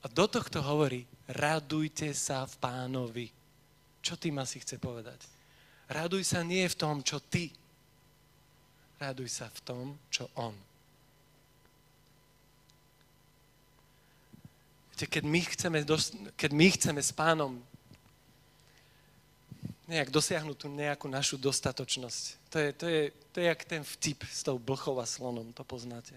A 0.01 0.05
do 0.09 0.25
tohto 0.29 0.61
hovorí, 0.61 1.05
radujte 1.29 2.13
sa 2.13 2.45
v 2.45 2.53
pánovi. 2.61 3.27
Čo 4.01 4.17
tým 4.17 4.37
asi 4.37 4.61
chce 4.61 4.77
povedať? 4.77 5.17
Raduj 5.89 6.25
sa 6.25 6.41
nie 6.41 6.65
v 6.65 6.77
tom, 6.77 7.01
čo 7.01 7.21
ty. 7.21 7.49
Raduj 8.99 9.27
sa 9.27 9.51
v 9.51 9.59
tom, 9.61 9.85
čo 10.07 10.31
on. 10.39 10.55
Viete, 14.95 15.11
keď 15.11 15.23
my 15.27 15.41
chceme, 15.43 15.79
keď 16.39 16.51
my 16.55 16.67
chceme 16.71 17.01
s 17.03 17.11
pánom 17.11 17.59
nejak 19.85 20.09
dosiahnuť 20.09 20.57
tú 20.57 20.67
nejakú 20.71 21.05
našu 21.05 21.37
dostatočnosť. 21.37 22.23
To 22.49 22.57
je, 22.57 22.69
to 22.73 22.85
je, 22.87 23.01
to 23.33 23.35
je 23.41 23.45
jak 23.45 23.61
ten 23.67 23.83
vtip 23.83 24.23
s 24.25 24.41
tou 24.41 24.57
blchou 24.57 24.97
a 24.97 25.05
slonom, 25.05 25.53
to 25.53 25.61
poznáte. 25.61 26.15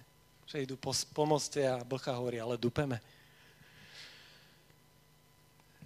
Že 0.48 0.64
idú 0.64 0.74
po, 0.80 0.96
po 1.12 1.24
a 1.26 1.84
blcha 1.84 2.16
hovorí, 2.16 2.40
ale 2.40 2.57
dupeme. 2.57 3.02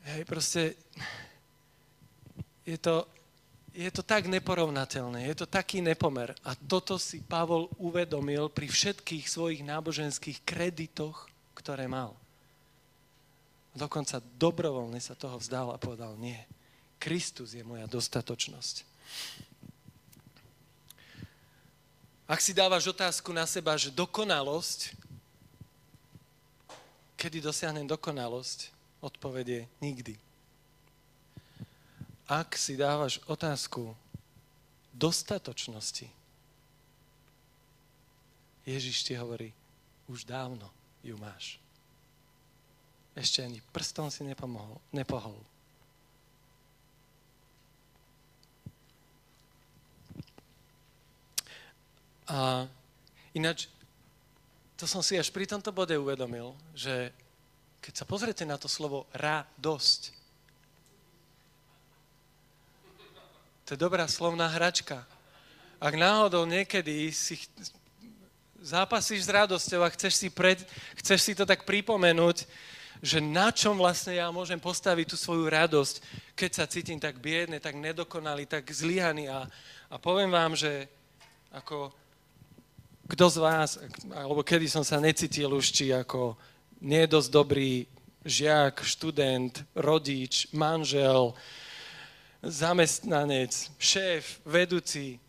Hej, 0.03 0.23
proste 0.27 0.75
je 2.62 2.79
to, 2.79 3.07
je 3.73 3.91
to 3.91 4.05
tak 4.05 4.29
neporovnateľné, 4.29 5.33
je 5.33 5.37
to 5.45 5.47
taký 5.49 5.81
nepomer. 5.81 6.37
A 6.45 6.53
toto 6.53 7.01
si 7.01 7.25
Pavol 7.25 7.73
uvedomil 7.81 8.53
pri 8.53 8.68
všetkých 8.68 9.25
svojich 9.25 9.64
náboženských 9.64 10.45
kreditoch, 10.45 11.29
ktoré 11.57 11.89
mal. 11.89 12.12
Dokonca 13.73 14.20
dobrovoľne 14.37 15.01
sa 15.01 15.16
toho 15.16 15.41
vzdal 15.41 15.73
a 15.73 15.81
povedal, 15.81 16.12
nie, 16.20 16.37
Kristus 17.01 17.57
je 17.57 17.64
moja 17.64 17.89
dostatočnosť. 17.89 18.85
Ak 22.29 22.41
si 22.45 22.53
dávaš 22.53 22.93
otázku 22.93 23.33
na 23.33 23.49
seba, 23.49 23.77
že 23.77 23.93
dokonalosť, 23.93 24.93
kedy 27.16 27.41
dosiahnem 27.41 27.89
dokonalosť, 27.89 28.73
odpovedie 29.01 29.68
nikdy. 29.81 30.32
Ak 32.33 32.57
si 32.57 32.80
dávaš 32.80 33.20
otázku 33.28 33.93
dostatočnosti, 34.97 36.09
Ježiš 38.64 39.05
ti 39.05 39.12
hovorí, 39.12 39.53
už 40.09 40.24
dávno 40.24 40.64
ju 41.05 41.12
máš. 41.20 41.61
Ešte 43.12 43.45
ani 43.45 43.61
prstom 43.68 44.09
si 44.09 44.24
nepomohol, 44.24 44.80
nepohol. 44.97 45.37
A 52.33 52.64
ináč, 53.37 53.68
to 54.80 54.89
som 54.89 55.05
si 55.05 55.20
až 55.20 55.28
pri 55.28 55.45
tomto 55.45 55.68
bode 55.68 55.93
uvedomil, 56.01 56.57
že 56.72 57.12
keď 57.85 57.93
sa 57.93 58.09
pozriete 58.09 58.49
na 58.49 58.57
to 58.57 58.72
slovo 58.72 59.05
radosť, 59.12 60.22
to 63.73 63.81
je 63.81 63.89
dobrá 63.89 64.05
slovná 64.05 64.53
hračka. 64.53 65.01
Ak 65.81 65.97
náhodou 65.97 66.45
niekedy 66.45 67.09
si 67.09 67.41
zápasíš 68.61 69.25
s 69.25 69.33
radosťou 69.33 69.81
a 69.81 69.89
chceš 69.97 70.20
si, 70.20 70.29
pred, 70.29 70.61
chceš 71.01 71.20
si 71.25 71.33
to 71.33 71.49
tak 71.49 71.64
pripomenúť, 71.64 72.45
že 73.01 73.25
na 73.25 73.49
čom 73.49 73.81
vlastne 73.81 74.20
ja 74.20 74.29
môžem 74.29 74.61
postaviť 74.61 75.09
tú 75.09 75.16
svoju 75.16 75.49
radosť, 75.49 76.05
keď 76.37 76.51
sa 76.53 76.68
cítim 76.68 77.01
tak 77.01 77.16
biedne, 77.16 77.57
tak 77.64 77.81
nedokonalý, 77.81 78.45
tak 78.45 78.68
zlyhaný. 78.68 79.33
A, 79.33 79.49
a 79.89 79.97
poviem 79.97 80.29
vám, 80.29 80.53
že 80.53 80.85
ako 81.49 81.97
kto 83.09 83.25
z 83.33 83.37
vás, 83.41 83.81
alebo 84.12 84.45
kedy 84.45 84.68
som 84.68 84.85
sa 84.85 85.01
necítil 85.01 85.49
už, 85.49 85.73
či 85.73 85.97
ako 85.97 86.37
nie 86.85 87.09
dosť 87.09 87.31
dobrý 87.33 87.89
žiak, 88.20 88.85
študent, 88.85 89.64
rodič, 89.73 90.53
manžel, 90.53 91.33
zamestnanec, 92.43 93.70
šéf, 93.78 94.43
vedúci. 94.43 95.22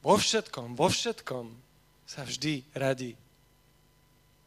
Vo 0.00 0.16
všetkom, 0.16 0.72
vo 0.72 0.88
všetkom 0.88 1.52
sa 2.08 2.24
vždy 2.24 2.64
radi, 2.72 3.12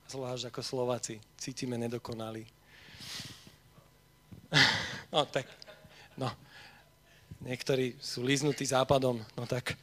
zvlášť 0.09 0.49
ako 0.49 0.61
Slováci, 0.65 1.21
cítime 1.37 1.77
nedokonalí. 1.77 2.45
No 5.13 5.29
tak, 5.29 5.45
no, 6.17 6.25
niektorí 7.45 7.93
sú 8.01 8.25
líznutí 8.25 8.65
západom, 8.65 9.21
no 9.37 9.43
tak. 9.45 9.77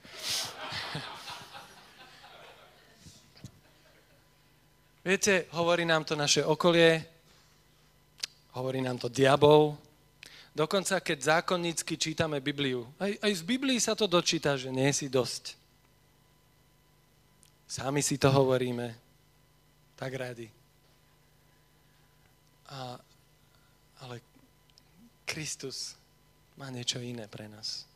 Viete, 5.06 5.46
hovorí 5.54 5.86
nám 5.86 6.02
to 6.02 6.18
naše 6.18 6.42
okolie, 6.42 6.98
hovorí 8.58 8.82
nám 8.82 8.98
to 8.98 9.06
diabol, 9.06 9.78
dokonca 10.54 10.98
keď 11.00 11.18
zákonnícky 11.40 11.94
čítame 11.96 12.42
Bibliu. 12.42 12.86
Aj, 12.98 13.12
aj 13.20 13.32
z 13.32 13.42
Biblii 13.42 13.78
sa 13.78 13.94
to 13.94 14.10
dočíta, 14.10 14.56
že 14.58 14.70
nie 14.70 14.90
si 14.90 15.06
dosť. 15.10 15.56
Sami 17.70 18.02
si 18.02 18.18
to 18.18 18.28
hovoríme. 18.34 18.90
Tak 19.94 20.10
radi. 20.16 20.50
A, 22.70 22.98
ale 24.02 24.16
Kristus 25.26 25.94
má 26.58 26.66
niečo 26.70 26.98
iné 26.98 27.30
pre 27.30 27.46
nás. 27.46 27.86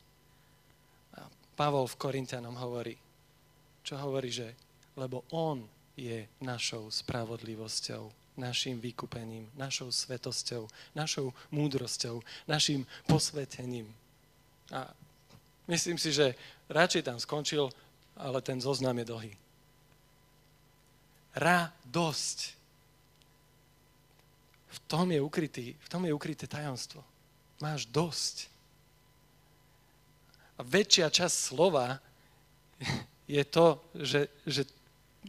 A 1.18 1.26
Pavol 1.58 1.90
v 1.90 1.98
Korintianom 1.98 2.54
hovorí, 2.54 2.94
čo 3.82 3.98
hovorí, 3.98 4.30
že 4.30 4.54
lebo 4.94 5.26
on 5.34 5.66
je 5.98 6.26
našou 6.42 6.90
spravodlivosťou, 6.90 8.23
našim 8.34 8.80
vykúpením, 8.82 9.46
našou 9.54 9.92
svetosťou, 9.92 10.66
našou 10.94 11.30
múdrosťou, 11.54 12.22
našim 12.50 12.86
posvetením. 13.06 13.86
A 14.74 14.90
myslím 15.70 15.98
si, 15.98 16.10
že 16.10 16.34
radšej 16.66 17.02
tam 17.06 17.18
skončil, 17.20 17.70
ale 18.18 18.42
ten 18.42 18.58
zoznam 18.58 18.98
je 18.98 19.06
dlhý 19.06 19.32
radosť. 21.34 22.38
V 24.74 24.78
tom 24.90 25.10
je 25.10 25.20
ukrytý, 25.22 25.74
v 25.74 25.88
tom 25.90 26.06
je 26.06 26.14
ukryté 26.14 26.46
tajomstvo. 26.46 27.02
Máš 27.62 27.86
dosť. 27.90 28.50
A 30.58 30.62
väčšia 30.62 31.10
časť 31.10 31.34
slova 31.34 31.98
je 33.30 33.42
to, 33.46 33.82
že, 33.94 34.30
že 34.46 34.62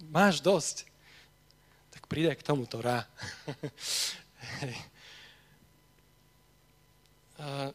máš 0.10 0.42
dosť. 0.42 0.86
Tak 2.06 2.14
príde 2.14 2.38
k 2.38 2.46
tomuto 2.46 2.86
rá. 2.86 3.02
A 7.42 7.74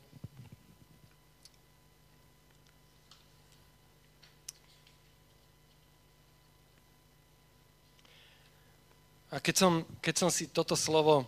keď 9.42 9.54
som, 9.58 9.82
keď 9.98 10.14
som 10.14 10.30
si 10.30 10.46
toto 10.46 10.78
slovo 10.78 11.26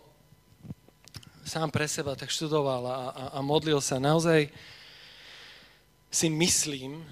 sám 1.43 1.67
pre 1.75 1.91
seba 1.91 2.15
tak 2.15 2.31
študoval 2.31 2.87
a, 2.87 3.11
a, 3.11 3.23
a 3.35 3.39
modlil 3.43 3.83
sa, 3.83 3.99
naozaj 3.99 4.47
si 6.07 6.31
myslím, 6.31 7.03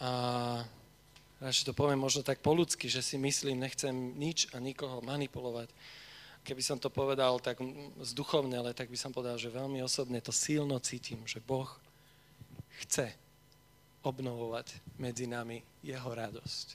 a 0.00 0.64
radšej 1.38 1.70
to 1.70 1.74
poviem 1.74 2.02
možno 2.02 2.26
tak 2.26 2.42
po 2.42 2.54
ľudsky, 2.54 2.90
že 2.90 3.02
si 3.02 3.14
myslím, 3.18 3.62
nechcem 3.62 3.94
nič 4.18 4.50
a 4.54 4.58
nikoho 4.58 4.98
manipulovať. 5.02 5.70
Keby 6.42 6.62
som 6.64 6.78
to 6.80 6.88
povedal 6.88 7.38
tak 7.38 7.60
zduchovne, 8.02 8.56
ale 8.58 8.74
tak 8.74 8.88
by 8.88 8.98
som 8.98 9.12
povedal, 9.12 9.36
že 9.36 9.52
veľmi 9.52 9.84
osobne 9.84 10.18
to 10.18 10.32
silno 10.34 10.80
cítim, 10.80 11.20
že 11.28 11.44
Boh 11.44 11.68
chce 12.82 13.12
obnovovať 14.02 14.78
medzi 14.96 15.26
nami 15.26 15.60
jeho 15.82 16.10
radosť. 16.10 16.66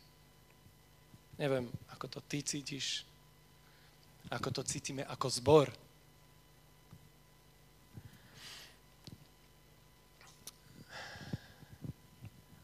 Neviem, 1.40 1.66
ako 1.90 2.06
to 2.08 2.20
ty 2.22 2.46
cítiš, 2.46 3.08
ako 4.30 4.50
to 4.54 4.62
cítime 4.62 5.02
ako 5.10 5.28
zbor. 5.34 5.68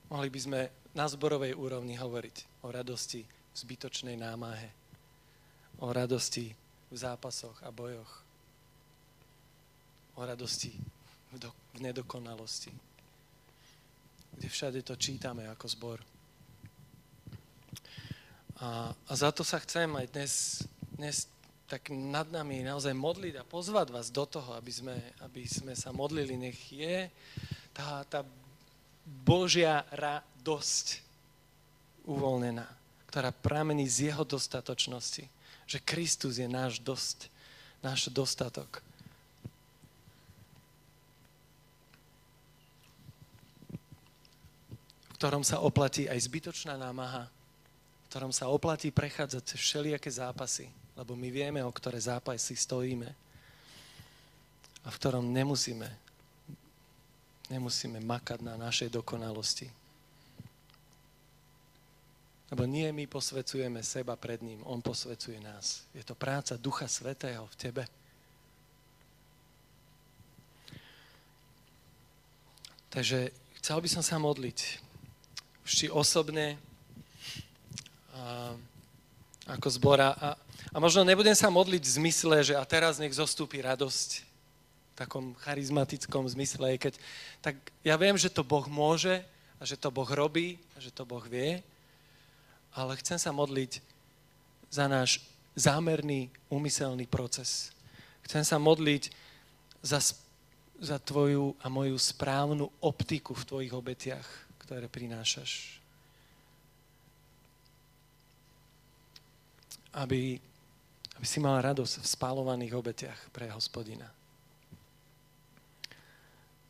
Mohli 0.09 0.29
by 0.29 0.39
sme 0.41 0.61
na 0.99 1.07
zborovej 1.07 1.55
úrovni 1.55 1.95
hovoriť 1.95 2.67
o 2.67 2.75
radosti 2.75 3.23
v 3.23 3.55
zbytočnej 3.55 4.19
námahe, 4.19 4.67
o 5.79 5.95
radosti 5.95 6.51
v 6.91 6.95
zápasoch 6.99 7.55
a 7.63 7.71
bojoch, 7.71 8.19
o 10.19 10.21
radosti 10.27 10.75
v, 11.31 11.39
do, 11.39 11.55
v 11.71 11.87
nedokonalosti, 11.87 12.75
kde 14.35 14.47
všade 14.51 14.83
to 14.83 14.99
čítame 14.99 15.47
ako 15.47 15.65
zbor. 15.71 15.99
A, 18.59 18.91
a 18.91 19.13
za 19.15 19.31
to 19.31 19.47
sa 19.47 19.63
chcem 19.63 19.87
aj 19.95 20.07
dnes, 20.11 20.33
dnes 20.99 21.31
tak 21.71 21.95
nad 21.95 22.27
nami 22.27 22.59
naozaj 22.67 22.91
modliť 22.91 23.39
a 23.39 23.47
pozvať 23.47 23.87
vás 23.95 24.11
do 24.11 24.27
toho, 24.27 24.51
aby 24.51 24.71
sme, 24.75 24.99
aby 25.23 25.47
sme 25.47 25.79
sa 25.79 25.95
modlili. 25.95 26.35
Nech 26.35 26.59
je 26.75 27.07
tá, 27.71 28.03
tá 28.03 28.27
Božia 29.09 29.87
radosť 29.95 30.38
uvoľnená, 32.09 32.65
ktorá 33.09 33.29
pramení 33.29 33.85
z 33.85 34.09
jeho 34.09 34.25
dostatočnosti. 34.25 35.29
Že 35.69 35.77
Kristus 35.85 36.41
je 36.41 36.49
náš 36.49 36.81
dosť, 36.81 37.29
náš 37.85 38.09
dostatok. 38.09 38.81
V 45.09 45.13
ktorom 45.21 45.45
sa 45.45 45.61
oplatí 45.61 46.09
aj 46.09 46.25
zbytočná 46.25 46.73
námaha, 46.79 47.29
ktorom 48.09 48.33
sa 48.33 48.49
oplatí 48.49 48.89
prechádzať 48.89 49.53
všelijaké 49.53 50.09
zápasy, 50.09 50.73
lebo 50.97 51.13
my 51.13 51.29
vieme, 51.29 51.61
o 51.61 51.69
ktoré 51.69 52.01
zápasy 52.01 52.57
stojíme 52.57 53.13
a 54.81 54.87
v 54.89 54.97
ktorom 54.97 55.29
nemusíme, 55.29 55.85
nemusíme 57.53 58.01
makať 58.01 58.39
na 58.41 58.57
našej 58.57 58.89
dokonalosti. 58.89 59.78
Lebo 62.49 62.65
nie 62.65 62.89
my 62.89 63.05
posvecujeme 63.05 63.85
seba 63.85 64.17
pred 64.17 64.41
ním, 64.41 64.65
on 64.65 64.81
posvecuje 64.81 65.37
nás. 65.37 65.85
Je 65.93 66.01
to 66.01 66.17
práca 66.17 66.57
Ducha 66.57 66.89
Svetého 66.89 67.45
v 67.45 67.55
tebe. 67.55 67.83
Takže 72.89 73.29
chcel 73.61 73.77
by 73.85 73.89
som 73.89 74.01
sa 74.01 74.17
modliť. 74.17 74.81
Vždy 75.61 75.93
osobne, 75.93 76.57
a, 78.17 78.57
ako 79.45 79.67
zbora. 79.69 80.17
A, 80.17 80.29
a 80.73 80.77
možno 80.81 81.05
nebudem 81.05 81.37
sa 81.37 81.53
modliť 81.53 81.85
v 81.85 81.95
zmysle, 82.01 82.35
že 82.41 82.57
a 82.57 82.65
teraz 82.65 82.97
nech 82.97 83.13
zostúpi 83.13 83.61
radosť 83.61 84.25
v 84.25 84.93
takom 84.97 85.37
charizmatickom 85.45 86.25
zmysle, 86.25 86.81
keď, 86.81 86.97
tak 87.45 87.61
ja 87.85 87.93
viem, 87.93 88.17
že 88.17 88.33
to 88.33 88.41
Boh 88.41 88.65
môže 88.65 89.21
a 89.61 89.63
že 89.69 89.77
to 89.77 89.93
Boh 89.93 90.09
robí 90.09 90.57
a 90.73 90.81
že 90.81 90.89
to 90.89 91.05
Boh 91.05 91.23
vie, 91.29 91.61
ale 92.75 92.97
chcem 93.01 93.17
sa 93.17 93.33
modliť 93.33 93.81
za 94.69 94.85
náš 94.85 95.23
zámerný, 95.57 96.29
úmyselný 96.47 97.09
proces. 97.09 97.73
Chcem 98.25 98.45
sa 98.45 98.61
modliť 98.61 99.09
za, 99.81 99.99
za 100.77 100.97
tvoju 101.01 101.57
a 101.59 101.67
moju 101.67 101.97
správnu 101.97 102.69
optiku 102.79 103.33
v 103.33 103.47
tvojich 103.47 103.73
obetiach, 103.73 104.27
ktoré 104.61 104.85
prinášaš 104.85 105.79
aby, 109.93 110.37
aby 111.17 111.25
si 111.25 111.39
mal 111.41 111.57
radosť 111.61 112.01
v 112.01 112.07
spálovaných 112.07 112.73
obetiach 112.77 113.19
pre 113.33 113.49
hospodina. 113.49 114.05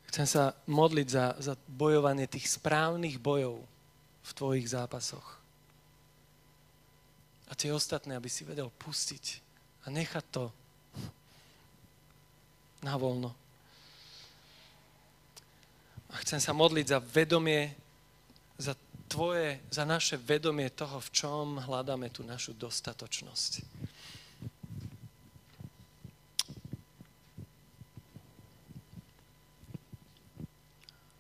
Chcem 0.10 0.26
sa 0.26 0.44
modliť 0.66 1.08
za, 1.10 1.26
za 1.38 1.54
bojovanie 1.70 2.26
tých 2.26 2.50
správnych 2.50 3.22
bojov 3.22 3.62
v 4.26 4.32
tvojich 4.34 4.68
zápasoch. 4.72 5.39
A 7.50 7.58
tie 7.58 7.74
ostatné, 7.74 8.14
aby 8.14 8.30
si 8.30 8.46
vedel 8.46 8.70
pustiť 8.70 9.42
a 9.86 9.92
nechať 9.92 10.26
to 10.30 10.44
na 12.86 12.96
voľno. 12.96 13.34
A 16.10 16.16
chcem 16.26 16.42
sa 16.42 16.54
modliť 16.54 16.86
za 16.90 17.00
vedomie, 17.02 17.74
za 18.58 18.74
tvoje, 19.10 19.62
za 19.74 19.86
naše 19.86 20.18
vedomie 20.18 20.70
toho, 20.70 21.02
v 21.02 21.10
čom 21.10 21.46
hľadáme 21.58 22.14
tú 22.14 22.22
našu 22.22 22.54
dostatočnosť. 22.54 23.52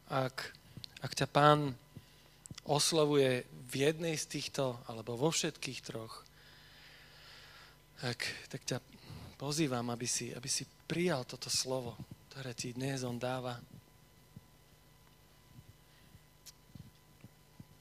Ak, 0.09 0.37
ak 1.05 1.11
ťa 1.13 1.27
pán 1.29 1.77
oslovuje 2.69 3.49
v 3.49 3.73
jednej 3.73 4.13
z 4.13 4.25
týchto, 4.29 4.77
alebo 4.85 5.17
vo 5.17 5.33
všetkých 5.33 5.79
troch, 5.81 6.21
tak, 7.97 8.21
tak 8.53 8.61
ťa 8.63 8.77
pozývam, 9.41 9.89
aby 9.89 10.05
si, 10.05 10.29
aby 10.31 10.45
si 10.45 10.69
prijal 10.85 11.25
toto 11.25 11.49
slovo, 11.49 11.97
ktoré 12.29 12.53
ti 12.53 12.71
dnes 12.77 13.01
on 13.01 13.17
dáva. 13.17 13.57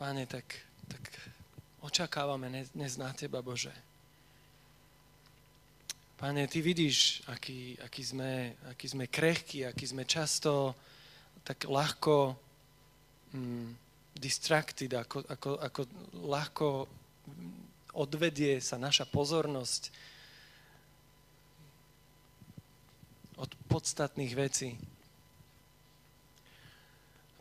Páne, 0.00 0.24
tak, 0.24 0.46
tak 0.88 1.04
očakávame 1.84 2.48
dnes 2.72 2.96
na 2.96 3.12
Teba, 3.12 3.44
Bože. 3.44 3.74
Páne, 6.18 6.50
Ty 6.50 6.58
vidíš, 6.64 7.22
aký, 7.30 7.78
aký, 7.84 8.02
sme, 8.02 8.56
aký 8.72 8.86
sme 8.90 9.04
krehkí, 9.06 9.68
aký 9.68 9.84
sme 9.86 10.02
často 10.02 10.74
tak 11.46 11.64
ľahko 11.64 12.34
mm, 13.32 13.87
distracted, 14.18 14.92
ako, 14.92 15.22
ako, 15.24 15.50
ako 15.62 15.80
ľahko 16.26 16.66
odvedie 17.94 18.58
sa 18.58 18.76
naša 18.76 19.06
pozornosť 19.06 19.90
od 23.38 23.50
podstatných 23.70 24.34
vecí. 24.34 24.74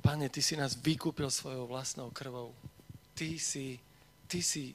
Pane, 0.05 0.29
Ty 0.29 0.41
si 0.45 0.55
nás 0.55 0.77
vykúpil 0.77 1.27
svojou 1.27 1.67
vlastnou 1.67 2.13
krvou. 2.13 2.53
Ty 3.17 3.35
si, 3.41 3.81
ty 4.29 4.39
si 4.45 4.71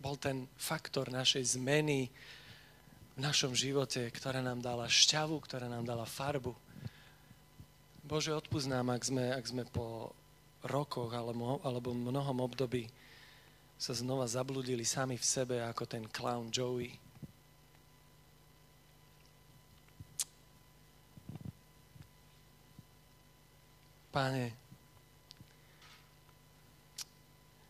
bol 0.00 0.16
ten 0.16 0.48
faktor 0.56 1.12
našej 1.12 1.60
zmeny 1.60 2.08
v 3.14 3.18
našom 3.20 3.52
živote, 3.52 4.08
ktorá 4.08 4.40
nám 4.40 4.64
dala 4.64 4.88
šťavu, 4.88 5.36
ktorá 5.44 5.68
nám 5.68 5.84
dala 5.84 6.08
farbu. 6.08 6.56
Bože, 8.08 8.32
odpúsť 8.32 8.72
ak 8.72 9.02
sme, 9.04 9.24
ak 9.36 9.44
sme 9.44 9.62
po 9.68 10.16
rokoch 10.66 11.14
alebo, 11.14 11.62
alebo 11.62 11.94
mnohom 11.94 12.42
období 12.42 12.90
sa 13.78 13.94
znova 13.94 14.26
zabludili 14.26 14.82
sami 14.82 15.14
v 15.14 15.22
sebe 15.22 15.62
ako 15.62 15.86
ten 15.86 16.04
clown 16.10 16.50
Joey. 16.50 16.90
Páne, 24.10 24.50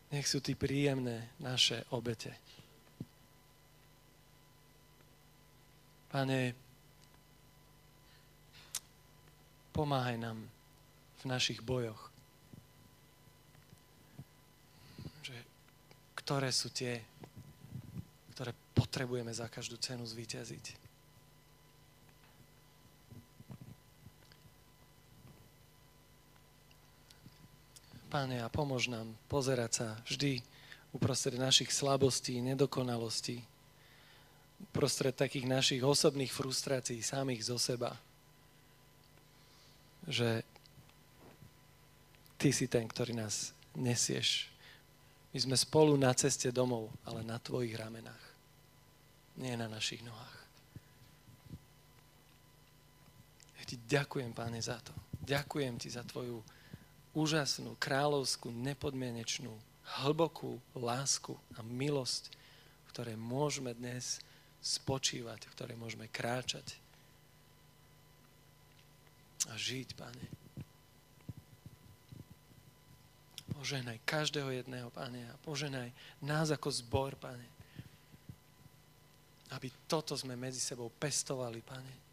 nech 0.09 0.25
sú 0.25 0.41
ty 0.41 0.57
príjemné 0.57 1.29
naše 1.37 1.85
obete. 1.93 2.33
Pane, 6.09 6.57
Pomáhaj 9.79 10.19
nám 10.19 10.43
v 11.21 11.23
našich 11.23 11.63
bojoch. 11.63 12.11
Že, 15.23 15.39
ktoré 16.29 16.53
sú 16.53 16.69
tie, 16.69 17.01
ktoré 18.37 18.53
potrebujeme 18.77 19.33
za 19.33 19.49
každú 19.49 19.81
cenu 19.81 20.05
zvíťaziť. 20.05 20.77
Páne, 28.13 28.45
a 28.45 28.47
pomôž 28.53 28.93
nám 28.93 29.09
pozerať 29.25 29.71
sa 29.73 29.87
vždy 30.05 30.45
uprostred 30.93 31.41
našich 31.41 31.73
slabostí, 31.73 32.37
nedokonalostí, 32.45 33.41
uprostred 34.69 35.17
takých 35.17 35.49
našich 35.49 35.81
osobných 35.81 36.29
frustrácií 36.29 37.01
samých 37.01 37.49
zo 37.49 37.57
seba 37.57 37.97
že 40.09 40.41
ty 42.41 42.49
si 42.49 42.65
ten, 42.65 42.89
ktorý 42.89 43.13
nás 43.13 43.53
nesieš. 43.77 44.49
My 45.29 45.39
sme 45.39 45.57
spolu 45.57 45.93
na 45.93 46.09
ceste 46.17 46.49
domov, 46.49 46.89
ale 47.05 47.21
na 47.21 47.37
tvojich 47.37 47.77
ramenách. 47.77 48.23
Nie 49.37 49.53
na 49.53 49.69
našich 49.69 50.01
nohách. 50.01 50.37
Ja 53.61 53.63
ti 53.63 53.77
ďakujem, 53.77 54.33
páne, 54.33 54.57
za 54.57 54.81
to. 54.81 54.91
Ďakujem 55.21 55.77
ti 55.77 55.93
za 55.93 56.01
tvoju 56.01 56.41
úžasnú, 57.13 57.77
kráľovskú, 57.77 58.49
nepodmienečnú, 58.49 59.53
hlbokú 60.01 60.57
lásku 60.73 61.37
a 61.57 61.61
milosť, 61.61 62.33
v 62.85 62.89
ktorej 62.89 63.17
môžeme 63.17 63.73
dnes 63.77 64.21
spočívať, 64.59 65.45
v 65.45 65.53
ktorej 65.55 65.77
môžeme 65.77 66.09
kráčať 66.09 66.77
a 69.47 69.55
žiť, 69.55 69.95
Pane. 69.95 70.25
Poženaj 73.59 73.99
každého 74.07 74.55
jedného, 74.55 74.87
Pane, 74.87 75.19
a 75.27 75.35
poženaj 75.43 75.91
nás 76.23 76.47
ako 76.47 76.71
zbor, 76.71 77.19
Pane. 77.19 77.43
Aby 79.51 79.67
toto 79.83 80.15
sme 80.15 80.39
medzi 80.39 80.63
sebou 80.63 80.87
pestovali, 80.87 81.59
Pane 81.59 82.08